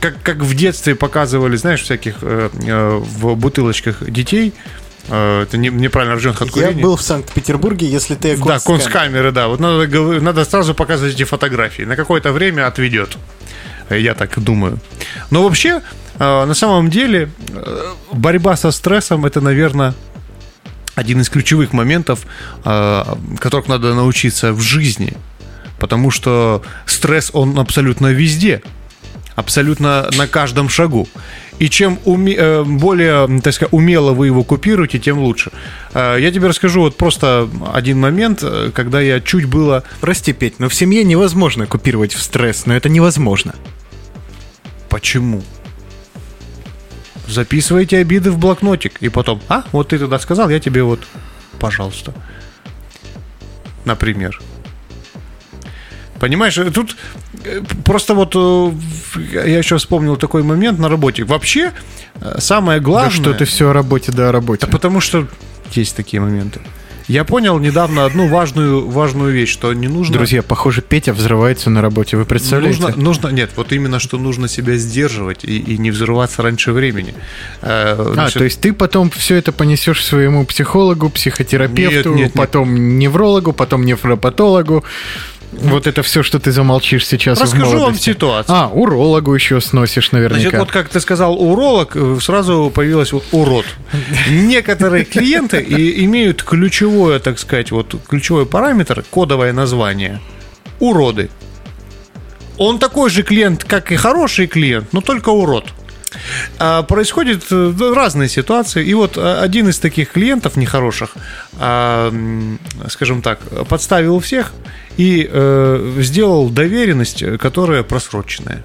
[0.00, 4.54] Как, как в детстве показывали, знаешь, всяких э, э, в бутылочках детей.
[5.08, 9.48] Э, Это не, неправильно рожденных от Я был в Санкт-Петербурге, если ты Да, концкамеры, да.
[9.48, 9.86] Вот надо,
[10.20, 11.82] надо сразу показывать эти фотографии.
[11.82, 13.16] На какое-то время отведет.
[13.90, 14.78] Я так думаю.
[15.30, 15.80] Но вообще,
[16.18, 19.94] э, на самом деле, э, борьба со стрессом это, наверное,
[20.96, 22.26] один из ключевых моментов,
[22.64, 23.04] э,
[23.38, 25.12] которых надо научиться в жизни.
[25.78, 28.62] Потому что стресс, он абсолютно везде.
[29.34, 31.06] Абсолютно на каждом шагу.
[31.58, 35.50] И чем уме- э, более, так сказать, умело вы его купируете, тем лучше.
[35.94, 40.58] Э, Я тебе расскажу вот просто один момент, э, когда я чуть было Прости, Петь,
[40.58, 43.54] но в семье невозможно купировать в стресс, но это невозможно.
[44.90, 45.42] Почему?
[47.26, 48.98] Записывайте обиды в блокнотик.
[49.00, 51.00] И потом, а, вот ты тогда сказал, я тебе вот,
[51.58, 52.14] пожалуйста.
[53.84, 54.38] Например.
[56.20, 56.96] Понимаешь, тут
[57.84, 58.72] просто вот э,
[59.46, 61.24] я еще вспомнил такой момент на работе.
[61.24, 61.72] Вообще,
[62.20, 63.10] э, самое главное...
[63.10, 64.66] Да что ты все о работе, да о работе.
[64.66, 65.26] Да потому что
[65.72, 66.60] есть такие моменты.
[67.08, 70.14] Я понял недавно одну важную, важную вещь, что не нужно...
[70.14, 72.16] Друзья, похоже, Петя взрывается на работе.
[72.16, 72.82] Вы представляете?
[72.82, 77.14] Нужно, нужно, нет, вот именно, что нужно себя сдерживать и, и не взрываться раньше времени.
[77.62, 82.16] Э, А, значит, то есть ты потом все это понесешь своему психологу, психотерапевту, Нет, нет,
[82.16, 82.32] нет.
[82.32, 84.82] потом неврологу, потом нефропатологу.
[85.52, 88.54] Вот это все, что ты замолчишь сейчас Расскажу вам ситуацию.
[88.54, 90.40] А, урологу еще сносишь наверняка.
[90.40, 93.66] Значит, вот как ты сказал, уролог, э, сразу появилось вот урод.
[94.28, 95.62] Некоторые клиенты
[96.04, 100.20] имеют ключевое, так сказать, вот ключевой параметр, кодовое название.
[100.78, 101.30] Уроды.
[102.58, 105.66] Он такой же клиент, как и хороший клиент, но только урод.
[106.58, 108.84] А, происходят э, разные ситуации.
[108.84, 111.14] И вот э, один из таких клиентов нехороших,
[111.58, 112.12] а,
[112.88, 114.52] скажем так, подставил всех
[114.96, 118.62] и э, сделал доверенность, э, которая просроченная.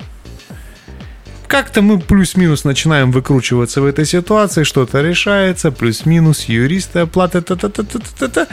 [1.47, 7.69] Как-то мы плюс-минус начинаем выкручиваться в этой ситуации, что-то решается, плюс-минус, юристы, оплата, та та
[7.69, 8.47] та та та та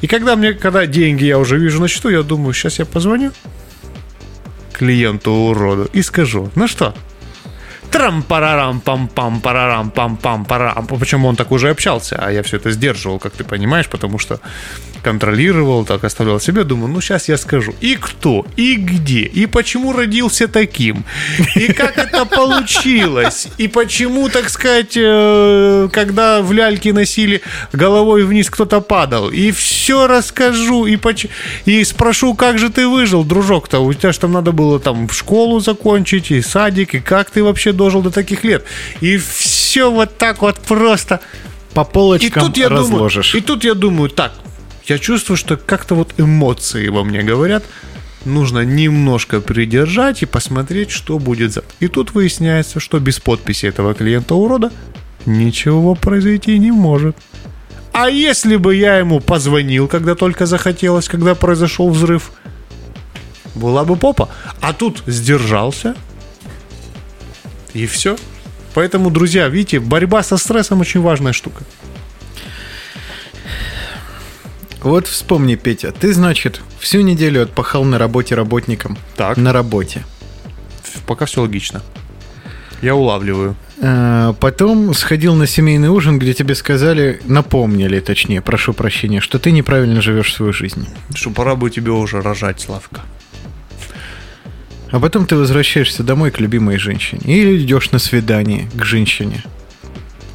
[0.00, 3.32] И когда мне, когда деньги я уже вижу на счету, я думаю, сейчас я позвоню
[4.72, 6.94] клиенту уроду и скажу, ну что,
[7.90, 12.42] трам парарам пам пам парарам пам пам парам Причем он так уже общался, а я
[12.42, 14.38] все это сдерживал, как ты понимаешь, потому что
[15.06, 17.76] контролировал, так оставлял себе, думаю, ну сейчас я скажу.
[17.80, 21.04] И кто, и где, и почему родился таким,
[21.54, 27.40] и как это получилось, и почему, так сказать, э, когда в ляльке носили
[27.72, 29.30] головой вниз, кто-то падал.
[29.30, 31.26] И все расскажу, и, поч...
[31.66, 33.78] и спрошу, как же ты выжил, дружок-то?
[33.78, 37.44] У тебя же там надо было там в школу закончить, и садик, и как ты
[37.44, 38.64] вообще дожил до таких лет?
[39.00, 41.20] И все вот так вот просто
[41.74, 43.30] По и полочкам тут я разложишь.
[43.30, 44.32] думаю, и тут я думаю, так,
[44.86, 47.64] я чувствую, что как-то вот эмоции во мне говорят,
[48.24, 51.64] нужно немножко придержать и посмотреть, что будет за.
[51.80, 54.72] И тут выясняется, что без подписи этого клиента урода
[55.24, 57.16] ничего произойти не может.
[57.92, 62.30] А если бы я ему позвонил, когда только захотелось, когда произошел взрыв,
[63.54, 64.28] была бы попа.
[64.60, 65.96] А тут сдержался,
[67.72, 68.16] и все.
[68.74, 71.64] Поэтому, друзья, видите, борьба со стрессом очень важная штука.
[74.82, 78.96] Вот вспомни, Петя, ты, значит, всю неделю отпахал на работе работником.
[79.16, 79.36] Так.
[79.36, 80.04] На работе.
[81.06, 81.82] Пока все логично.
[82.82, 83.56] Я улавливаю.
[83.78, 89.50] Э, Потом сходил на семейный ужин, где тебе сказали, напомнили, точнее, прошу прощения, что ты
[89.50, 90.86] неправильно живешь свою жизнь.
[91.14, 93.02] Что пора бы тебе уже рожать, Славка.
[94.90, 97.22] А потом ты возвращаешься домой к любимой женщине.
[97.24, 99.42] Или идешь на свидание к женщине,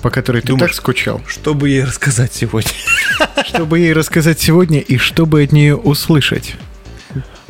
[0.01, 1.21] по которой ты Думаешь, так скучал.
[1.27, 2.71] Что бы ей рассказать сегодня?
[3.47, 6.55] Чтобы ей рассказать сегодня и чтобы от нее услышать.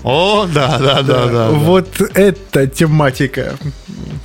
[0.04, 1.50] О, да, да, да, да.
[1.52, 3.56] вот эта тематика.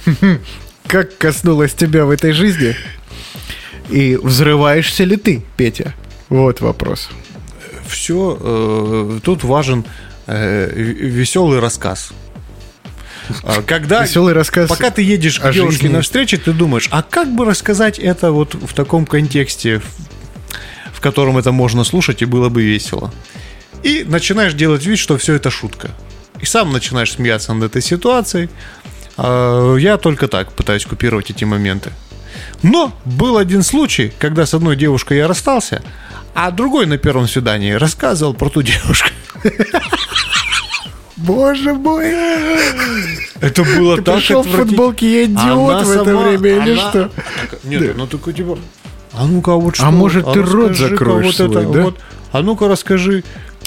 [0.87, 2.75] Как коснулась тебя в этой жизни?
[3.91, 5.95] И взрываешься ли ты, Петя?
[6.29, 7.11] Вот вопрос.
[7.87, 9.85] Все, тут важен
[10.27, 12.13] веселый рассказ.
[13.43, 15.95] А, Когда, Веселый рассказ пока ты едешь к девушке жизни.
[15.97, 19.81] на встрече, ты думаешь, а как бы рассказать это вот в таком контексте,
[20.93, 23.13] в котором это можно слушать и было бы весело.
[23.83, 25.91] И начинаешь делать вид, что все это шутка.
[26.41, 28.49] И сам начинаешь смеяться над этой ситуацией.
[29.17, 31.91] А, Я только так пытаюсь купировать эти моменты.
[32.63, 35.83] Но был один случай, когда с одной девушкой я расстался,
[36.35, 39.09] а другой на первом свидании рассказывал про ту девушку.
[41.17, 42.13] Боже мой!
[43.41, 45.41] Это было Ты так пришел в футболке «Я идиот»
[45.73, 47.11] Она в это сама- время или она- что?
[47.65, 48.59] Нет, ну такой типа.
[49.13, 49.87] А ну-ка, вот что?
[49.87, 51.83] А может, ты рот закроешь свой, да?
[51.83, 51.99] вот.
[52.33, 53.25] А ну-ка, расскажи.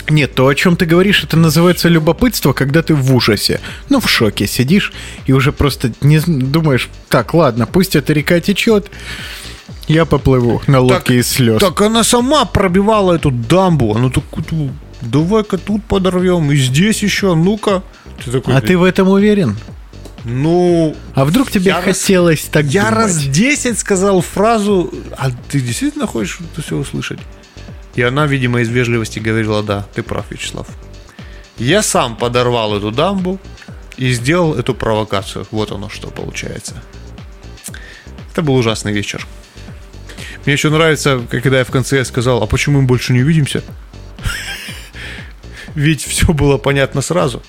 [0.09, 3.59] Нет, то, о чем ты говоришь, это называется любопытство, когда ты в ужасе.
[3.89, 4.91] Ну, в шоке сидишь
[5.25, 8.89] и уже просто не думаешь, так, ладно, пусть эта река течет,
[9.87, 11.59] я поплыву на лодке из слез.
[11.59, 13.95] Так она сама пробивала эту дамбу.
[13.95, 16.51] Она так, «Ну, давай-ка тут подорвем.
[16.51, 17.83] И здесь еще, ну-ка.
[18.23, 19.57] Ты такой, а ты в этом уверен?
[20.25, 22.97] ну, А вдруг тебе Я раз- хотелось так я думать?
[22.97, 27.19] раз 10 сказал фразу, а ты действительно хочешь это все услышать?
[27.95, 30.67] И она, видимо, из вежливости говорила, да, ты прав, Вячеслав.
[31.57, 33.39] Я сам подорвал эту дамбу
[33.97, 35.47] и сделал эту провокацию.
[35.51, 36.75] Вот оно что получается.
[38.31, 39.25] Это был ужасный вечер.
[40.45, 43.63] Мне еще нравится, когда я в конце сказал, а почему мы больше не увидимся?
[45.75, 47.41] Ведь все было понятно сразу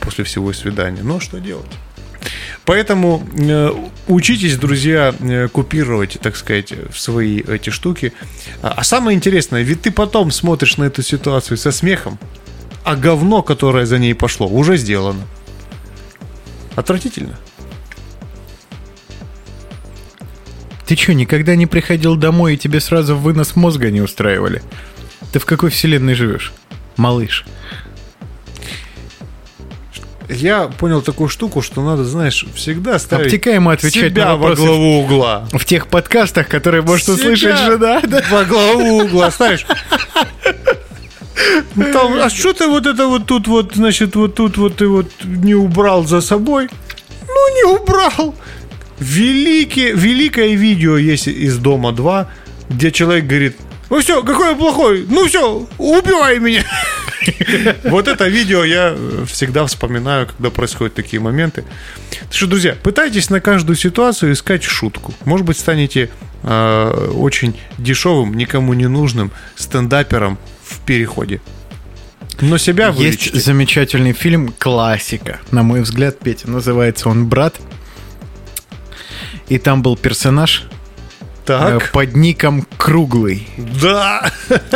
[0.00, 1.02] после всего свидания.
[1.02, 1.70] Но что делать?
[2.64, 3.70] Поэтому э,
[4.06, 8.12] учитесь, друзья, э, купировать, так сказать, свои эти штуки.
[8.62, 12.18] А, а самое интересное, ведь ты потом смотришь на эту ситуацию со смехом,
[12.84, 15.26] а говно, которое за ней пошло, уже сделано.
[16.76, 17.36] Отвратительно.
[20.86, 24.62] Ты что, никогда не приходил домой и тебе сразу вынос мозга не устраивали?
[25.32, 26.52] Ты в какой вселенной живешь?
[26.96, 27.44] Малыш.
[30.28, 35.00] Я понял такую штуку, что надо, знаешь, всегда ставить Обтекаемо отвечать себя на во главу
[35.00, 35.46] угла.
[35.52, 38.00] в тех подкастах, которые может Себя услышать жена.
[38.06, 38.22] Да?
[38.30, 39.66] Во главу угла ставишь.
[41.74, 45.10] Там, а что ты вот это вот тут вот, значит, вот тут вот ты вот
[45.24, 46.68] не убрал за собой?
[47.26, 48.34] Ну, не убрал.
[48.98, 52.28] Великие, великое видео есть из Дома 2,
[52.70, 53.56] где человек говорит,
[53.92, 56.64] ну все, какой я плохой, ну все, убивай меня.
[57.84, 61.64] Вот это видео я э, всегда вспоминаю, когда происходят такие моменты.
[62.10, 65.14] Так что, друзья, пытайтесь на каждую ситуацию искать шутку.
[65.26, 66.10] Может быть, станете
[66.42, 71.42] э, очень дешевым, никому не нужным стендапером в переходе.
[72.40, 73.38] Но себя Есть вылечите.
[73.40, 76.50] замечательный фильм «Классика», на мой взгляд, Петя.
[76.50, 77.60] Называется он «Брат».
[79.48, 80.66] И там был персонаж
[81.44, 83.48] Так, под ником Круглый.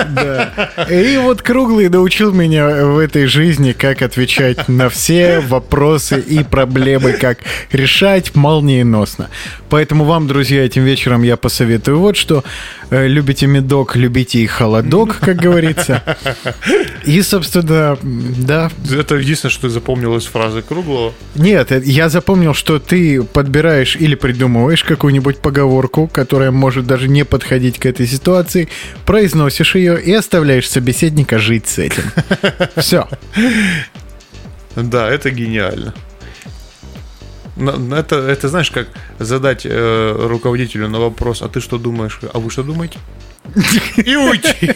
[0.09, 0.71] да.
[0.91, 7.12] И вот Круглый научил меня в этой жизни, как отвечать на все вопросы и проблемы,
[7.12, 7.39] как
[7.71, 9.29] решать молниеносно.
[9.69, 12.45] Поэтому вам, друзья, этим вечером я посоветую вот что.
[12.91, 16.03] Э, Любите медок, любите и холодок, как говорится.
[17.05, 18.70] И, собственно, да.
[18.91, 21.12] Это единственное, что запомнилось из фразы Круглого.
[21.34, 27.24] Нет, э, я запомнил, что ты подбираешь или придумываешь какую-нибудь поговорку, которая может даже не
[27.24, 28.68] подходить к этой ситуации,
[29.05, 32.05] произносишь ее и оставляешь собеседника жить с этим.
[32.76, 33.09] Все.
[34.76, 35.95] Да, это гениально.
[37.57, 38.89] Это, это знаешь, как
[39.19, 42.99] задать э, руководителю на вопрос, а ты что думаешь, а вы что думаете?
[43.97, 44.75] И уйти.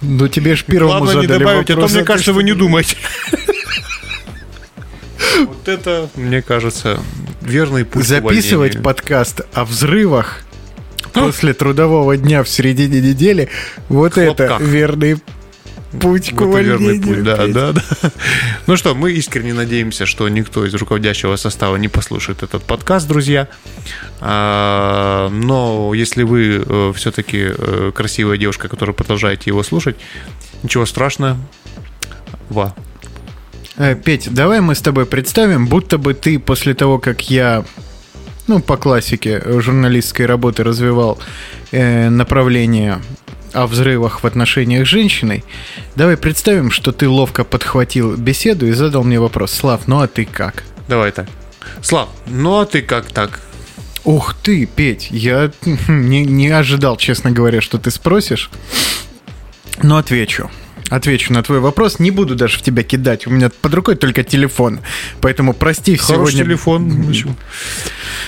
[0.00, 2.42] Ну, тебе ж первому Главное не задали добавить, а то вопрос, мне ты кажется, вы
[2.44, 2.96] не думаете.
[5.38, 7.00] Вот это, мне кажется,
[7.42, 10.40] верный путь Записывать подкаст о взрывах
[11.12, 13.48] после трудового дня в середине недели,
[13.88, 15.18] вот это верный
[16.00, 17.82] путь к верный путь, да, да, да.
[18.66, 23.48] Ну что, мы искренне надеемся, что никто из руководящего состава не послушает этот подкаст, друзья.
[24.20, 27.48] А, Но если вы все-таки
[27.94, 29.96] красивая девушка, которая продолжаете его слушать,
[30.62, 31.36] ничего страшного.
[32.50, 32.74] Ва.
[33.76, 37.64] Э, Петь, давай мы с тобой представим, будто бы ты после того, как я,
[38.46, 41.18] ну, по классике э, журналистской работы развивал
[41.70, 43.00] э, направление
[43.52, 45.44] о взрывах в отношениях с женщиной,
[45.96, 49.52] давай представим, что ты ловко подхватил беседу и задал мне вопрос.
[49.52, 50.64] Слав, ну а ты как?
[50.88, 51.28] Давай так.
[51.82, 53.40] Слав, ну а ты как так?
[54.04, 55.50] Ух ты, Петь, я
[55.88, 58.50] не, не ожидал, честно говоря, что ты спросишь.
[59.82, 60.50] Но отвечу.
[60.90, 61.98] Отвечу на твой вопрос.
[61.98, 63.26] Не буду даже в тебя кидать.
[63.26, 64.80] У меня под рукой только телефон.
[65.20, 66.44] Поэтому прости Хороший сегодня.
[66.44, 67.14] телефон.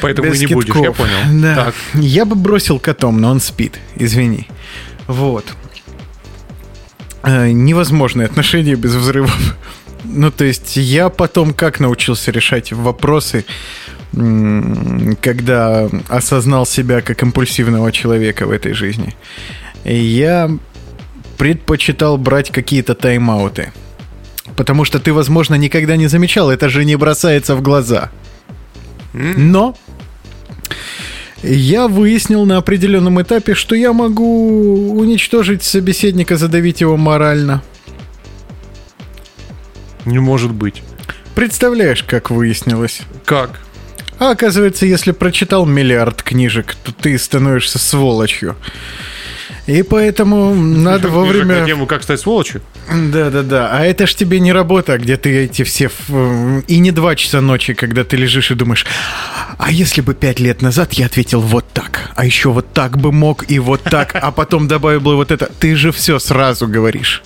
[0.03, 1.41] Поэтому без не будешь, я понял.
[1.41, 1.55] Да.
[1.55, 1.75] Так.
[1.95, 3.79] Я бы бросил котом, но он спит.
[3.97, 4.47] Извини.
[5.11, 5.45] Вот.
[7.25, 9.57] Э, Невозможные отношения без взрывов.
[10.05, 13.45] Ну, то есть я потом как научился решать вопросы,
[15.21, 19.15] когда осознал себя как импульсивного человека в этой жизни.
[19.85, 20.51] Я
[21.37, 23.73] предпочитал брать какие-то тайм-ауты.
[24.57, 28.11] Потому что ты, возможно, никогда не замечал, это же не бросается в глаза.
[29.13, 29.77] Но
[31.43, 37.63] я выяснил на определенном этапе, что я могу уничтожить собеседника, задавить его морально.
[40.05, 40.83] Не может быть.
[41.35, 43.03] Представляешь, как выяснилось?
[43.25, 43.61] Как?
[44.19, 48.57] А оказывается, если прочитал миллиард книжек, то ты становишься сволочью.
[49.67, 51.65] И поэтому надо На вовремя...
[51.67, 52.63] тему «Как стать сволочью»?
[52.91, 53.71] Да-да-да.
[53.73, 55.87] А это ж тебе не работа, где ты эти все...
[55.87, 56.11] ф-
[56.67, 58.87] И не два часа ночи, когда ты лежишь и думаешь,
[59.59, 63.13] а если бы пять лет назад я ответил вот так, а еще вот так бы
[63.13, 65.51] мог и вот так, а потом добавил бы вот это.
[65.61, 67.23] Ты же все сразу говоришь.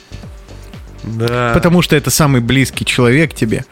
[1.05, 1.53] Да.
[1.55, 3.65] Потому что это самый близкий человек тебе.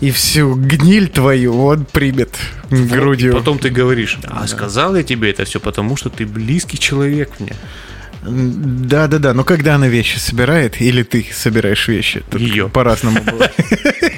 [0.00, 2.36] И всю гниль твою он примет
[2.70, 3.32] грудью.
[3.32, 7.54] Потом ты говоришь, а сказал я тебе это все потому, что ты близкий человек мне.
[8.26, 12.68] Да-да-да, но когда она вещи собирает, или ты собираешь вещи, тут Её.
[12.70, 13.52] по-разному бывает.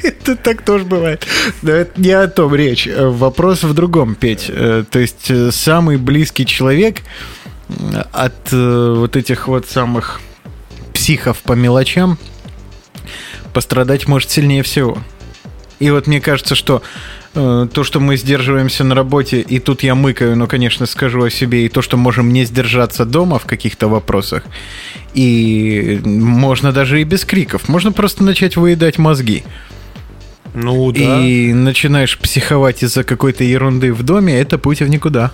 [0.05, 1.27] Это так тоже бывает.
[1.63, 2.87] Но это не о том речь.
[2.87, 4.47] Э, Вопрос в другом, Петь.
[4.49, 6.99] Э, То есть э, самый близкий человек
[8.13, 10.21] от вот этих вот самых
[10.95, 12.17] психов по мелочам
[13.53, 14.99] пострадать может сильнее всего.
[15.79, 16.83] И вот мне кажется, что
[17.35, 21.31] э, то, что мы сдерживаемся на работе, и тут я мыкаю, но, конечно, скажу о
[21.31, 24.45] себе, и то, что можем не сдержаться дома в каких-то вопросах,
[25.15, 29.45] и можно даже и без криков, можно просто начать выедать мозги.
[30.55, 31.21] Ну да.
[31.21, 35.31] И начинаешь психовать из-за какой-то ерунды в доме, это путь в никуда.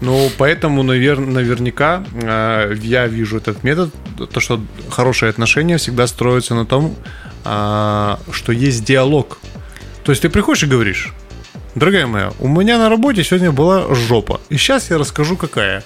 [0.00, 3.94] Ну, поэтому, навер- наверняка, э, я вижу этот метод,
[4.32, 4.60] то, что
[4.90, 6.96] хорошие отношения всегда строятся на том,
[7.44, 9.38] а, что есть диалог.
[10.06, 11.12] То есть ты приходишь и говоришь,
[11.74, 15.82] дорогая моя, у меня на работе сегодня была жопа, и сейчас я расскажу, какая.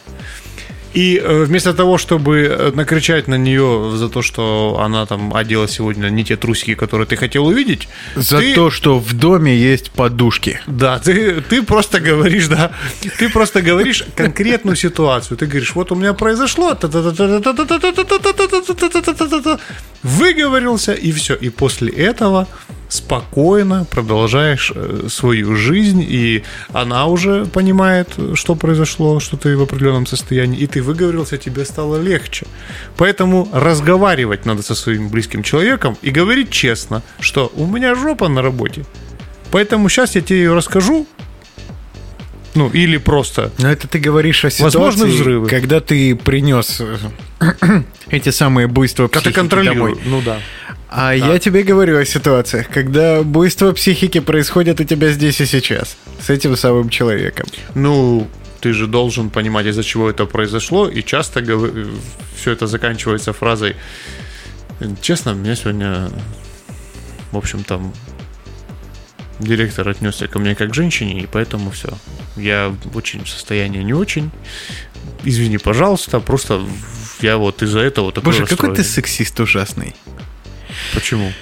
[0.92, 5.68] И э, вместо того, чтобы э, накричать на нее за то, что она там одела
[5.68, 9.90] сегодня не те трусики, которые ты хотел увидеть, За ты- то, что в доме есть
[9.92, 10.60] подушки.
[10.66, 12.72] да, ты, ты просто говоришь, да,
[13.18, 15.38] ты просто говоришь конкретную ситуацию.
[15.38, 16.76] Ты говоришь, вот у меня произошло,
[20.02, 21.34] выговорился, и все.
[21.36, 22.48] И после этого
[22.91, 30.07] спокойно продолжаешь э, свою жизнь, и она уже понимает, что произошло, что ты в определенном
[30.07, 32.47] состоянии, и ты выговорился, тебе стало легче.
[32.97, 38.43] Поэтому разговаривать надо со своим близким человеком и говорить честно, что у меня жопа на
[38.43, 38.84] работе,
[39.51, 41.07] Поэтому сейчас я тебе ее расскажу.
[42.55, 43.53] Ну, или просто.
[43.59, 45.48] Но это ты говоришь о ситуации, Возможны взрывы.
[45.48, 49.96] когда ты принес э, эти самые буйства Как ты психики контролируешь.
[49.98, 49.98] домой.
[50.05, 50.40] Ну да.
[50.88, 55.96] А я тебе говорю о ситуациях, когда буйство психики происходит у тебя здесь и сейчас.
[56.20, 57.46] С этим самым человеком.
[57.76, 58.26] Ну,
[58.61, 61.42] ты же должен понимать, из-за чего это произошло, и часто
[62.36, 63.76] все это заканчивается фразой
[65.01, 66.11] «Честно, меня сегодня,
[67.32, 67.92] в общем, там
[69.41, 71.88] директор отнесся ко мне как к женщине, и поэтому все.
[72.36, 74.30] Я очень состояние не очень.
[75.24, 76.62] Извини, пожалуйста, просто
[77.20, 79.95] я вот из-за этого такой Боже, какой ты сексист ужасный.
[80.95, 81.32] Почему?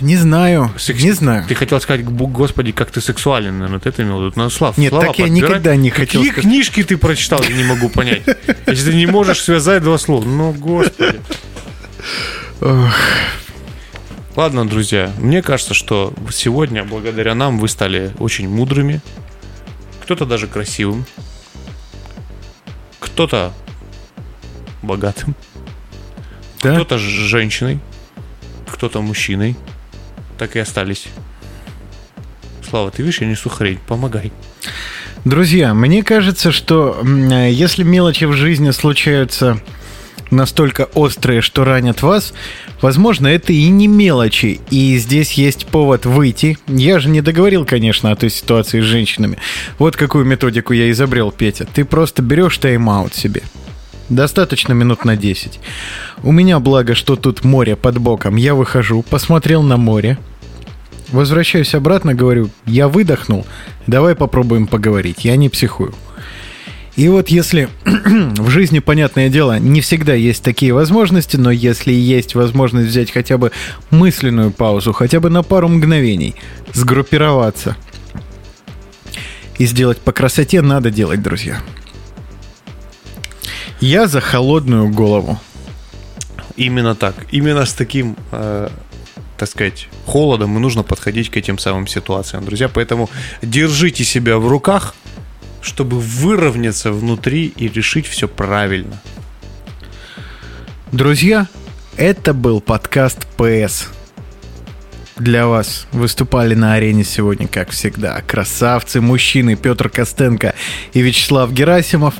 [0.00, 1.02] Не знаю, Секс...
[1.02, 1.44] не знаю.
[1.48, 4.50] Ты хотел сказать, господи, как ты сексуален, наверное, ты это имел в виду.
[4.50, 5.30] Слав, Нет, так я подбирать.
[5.30, 6.44] никогда не хотел Какие сказать.
[6.44, 8.22] книжки ты прочитал, я не могу понять.
[8.66, 10.24] Если ты не можешь связать два слова.
[10.24, 11.20] Ну, господи.
[12.60, 12.94] Ох.
[14.38, 19.00] Ладно, друзья, мне кажется, что сегодня, благодаря нам, вы стали очень мудрыми,
[20.00, 21.06] кто-то даже красивым,
[23.00, 23.52] кто-то
[24.80, 25.34] богатым,
[26.62, 26.76] да?
[26.76, 27.80] кто-то женщиной,
[28.68, 29.56] кто-то мужчиной.
[30.38, 31.08] Так и остались.
[32.62, 34.32] Слава, ты видишь, я несу хрень, помогай.
[35.24, 39.60] Друзья, мне кажется, что если мелочи в жизни случаются
[40.30, 42.32] настолько острые, что ранят вас,
[42.80, 44.60] возможно, это и не мелочи.
[44.70, 46.58] И здесь есть повод выйти.
[46.66, 49.38] Я же не договорил, конечно, о той ситуации с женщинами.
[49.78, 51.66] Вот какую методику я изобрел, Петя.
[51.72, 53.42] Ты просто берешь тайм-аут себе.
[54.08, 55.60] Достаточно минут на 10.
[56.22, 58.36] У меня благо, что тут море под боком.
[58.36, 60.18] Я выхожу, посмотрел на море.
[61.10, 63.46] Возвращаюсь обратно, говорю, я выдохнул,
[63.86, 65.24] давай попробуем поговорить.
[65.24, 65.94] Я не психую.
[66.98, 72.34] И вот если в жизни, понятное дело, не всегда есть такие возможности, но если есть
[72.34, 73.52] возможность взять хотя бы
[73.90, 76.34] мысленную паузу, хотя бы на пару мгновений,
[76.74, 77.76] сгруппироваться
[79.58, 81.60] и сделать по красоте, надо делать, друзья.
[83.80, 85.38] Я за холодную голову.
[86.56, 87.14] Именно так.
[87.30, 88.70] Именно с таким, э,
[89.36, 92.68] так сказать, холодом и нужно подходить к этим самым ситуациям, друзья.
[92.68, 93.08] Поэтому
[93.40, 94.96] держите себя в руках,
[95.60, 99.00] чтобы выровняться внутри и решить все правильно.
[100.92, 101.46] Друзья,
[101.96, 103.88] это был подкаст ПС.
[105.16, 110.54] Для вас выступали на арене сегодня, как всегда, красавцы, мужчины Петр Костенко
[110.92, 112.14] и Вячеслав Герасимов.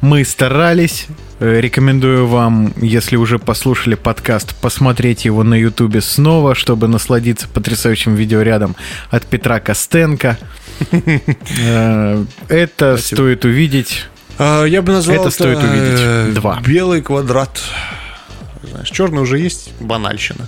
[0.00, 1.06] Мы старались,
[1.42, 8.76] Рекомендую вам, если уже послушали подкаст, посмотреть его на Ютубе снова, чтобы насладиться потрясающим видеорядом
[9.10, 10.38] от Петра Костенко.
[11.58, 14.06] Э, это стоит увидеть.
[14.38, 16.00] А, я бы назвал это, это стоит увидеть.
[16.00, 16.60] Э, Два.
[16.64, 17.60] Белый квадрат.
[18.62, 20.46] Знаешь, черный уже есть, банальщина.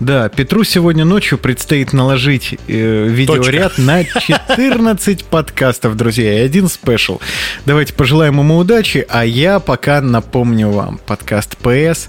[0.00, 3.82] Да, Петру сегодня ночью предстоит наложить э, видеоряд Точка.
[3.82, 7.20] на 14 подкастов, друзья, и один спешл.
[7.64, 12.08] Давайте пожелаем ему удачи, а я пока напомню вам, подкаст ПС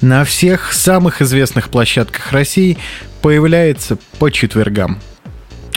[0.00, 2.78] на всех самых известных площадках России
[3.20, 4.98] появляется по четвергам.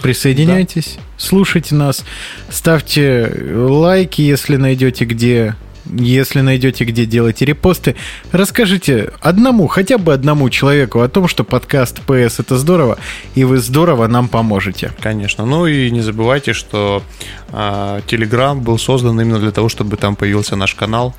[0.01, 1.01] Присоединяйтесь, да.
[1.17, 2.05] слушайте нас,
[2.49, 5.55] ставьте лайки, если найдете где
[5.89, 7.95] если найдете, где делать репосты,
[8.31, 12.97] расскажите одному, хотя бы одному человеку о том, что подкаст PS это здорово,
[13.35, 14.91] и вы здорово нам поможете.
[14.99, 15.45] Конечно.
[15.45, 17.03] Ну и не забывайте, что
[17.51, 21.15] э, Telegram был создан именно для того, чтобы там появился наш канал.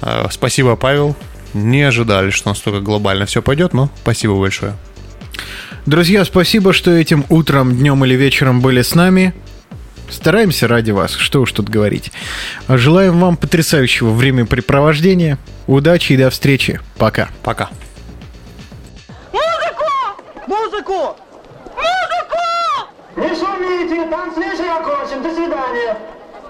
[0.00, 1.16] Э, спасибо, Павел.
[1.54, 4.74] Не ожидали, что настолько глобально все пойдет, но спасибо большое.
[5.84, 9.34] Друзья, спасибо, что этим утром, днем или вечером были с нами.
[10.12, 12.12] Стараемся ради вас, что уж тут говорить.
[12.68, 16.80] Желаем вам потрясающего времяпрепровождения, удачи и до встречи.
[16.98, 17.30] Пока.
[17.42, 17.70] Пока.
[19.32, 19.88] Музыку!
[20.46, 21.16] Музыку!
[21.74, 22.38] Музыку!
[23.16, 25.22] Не шумите, танцуешь окончен.
[25.22, 25.96] До свидания.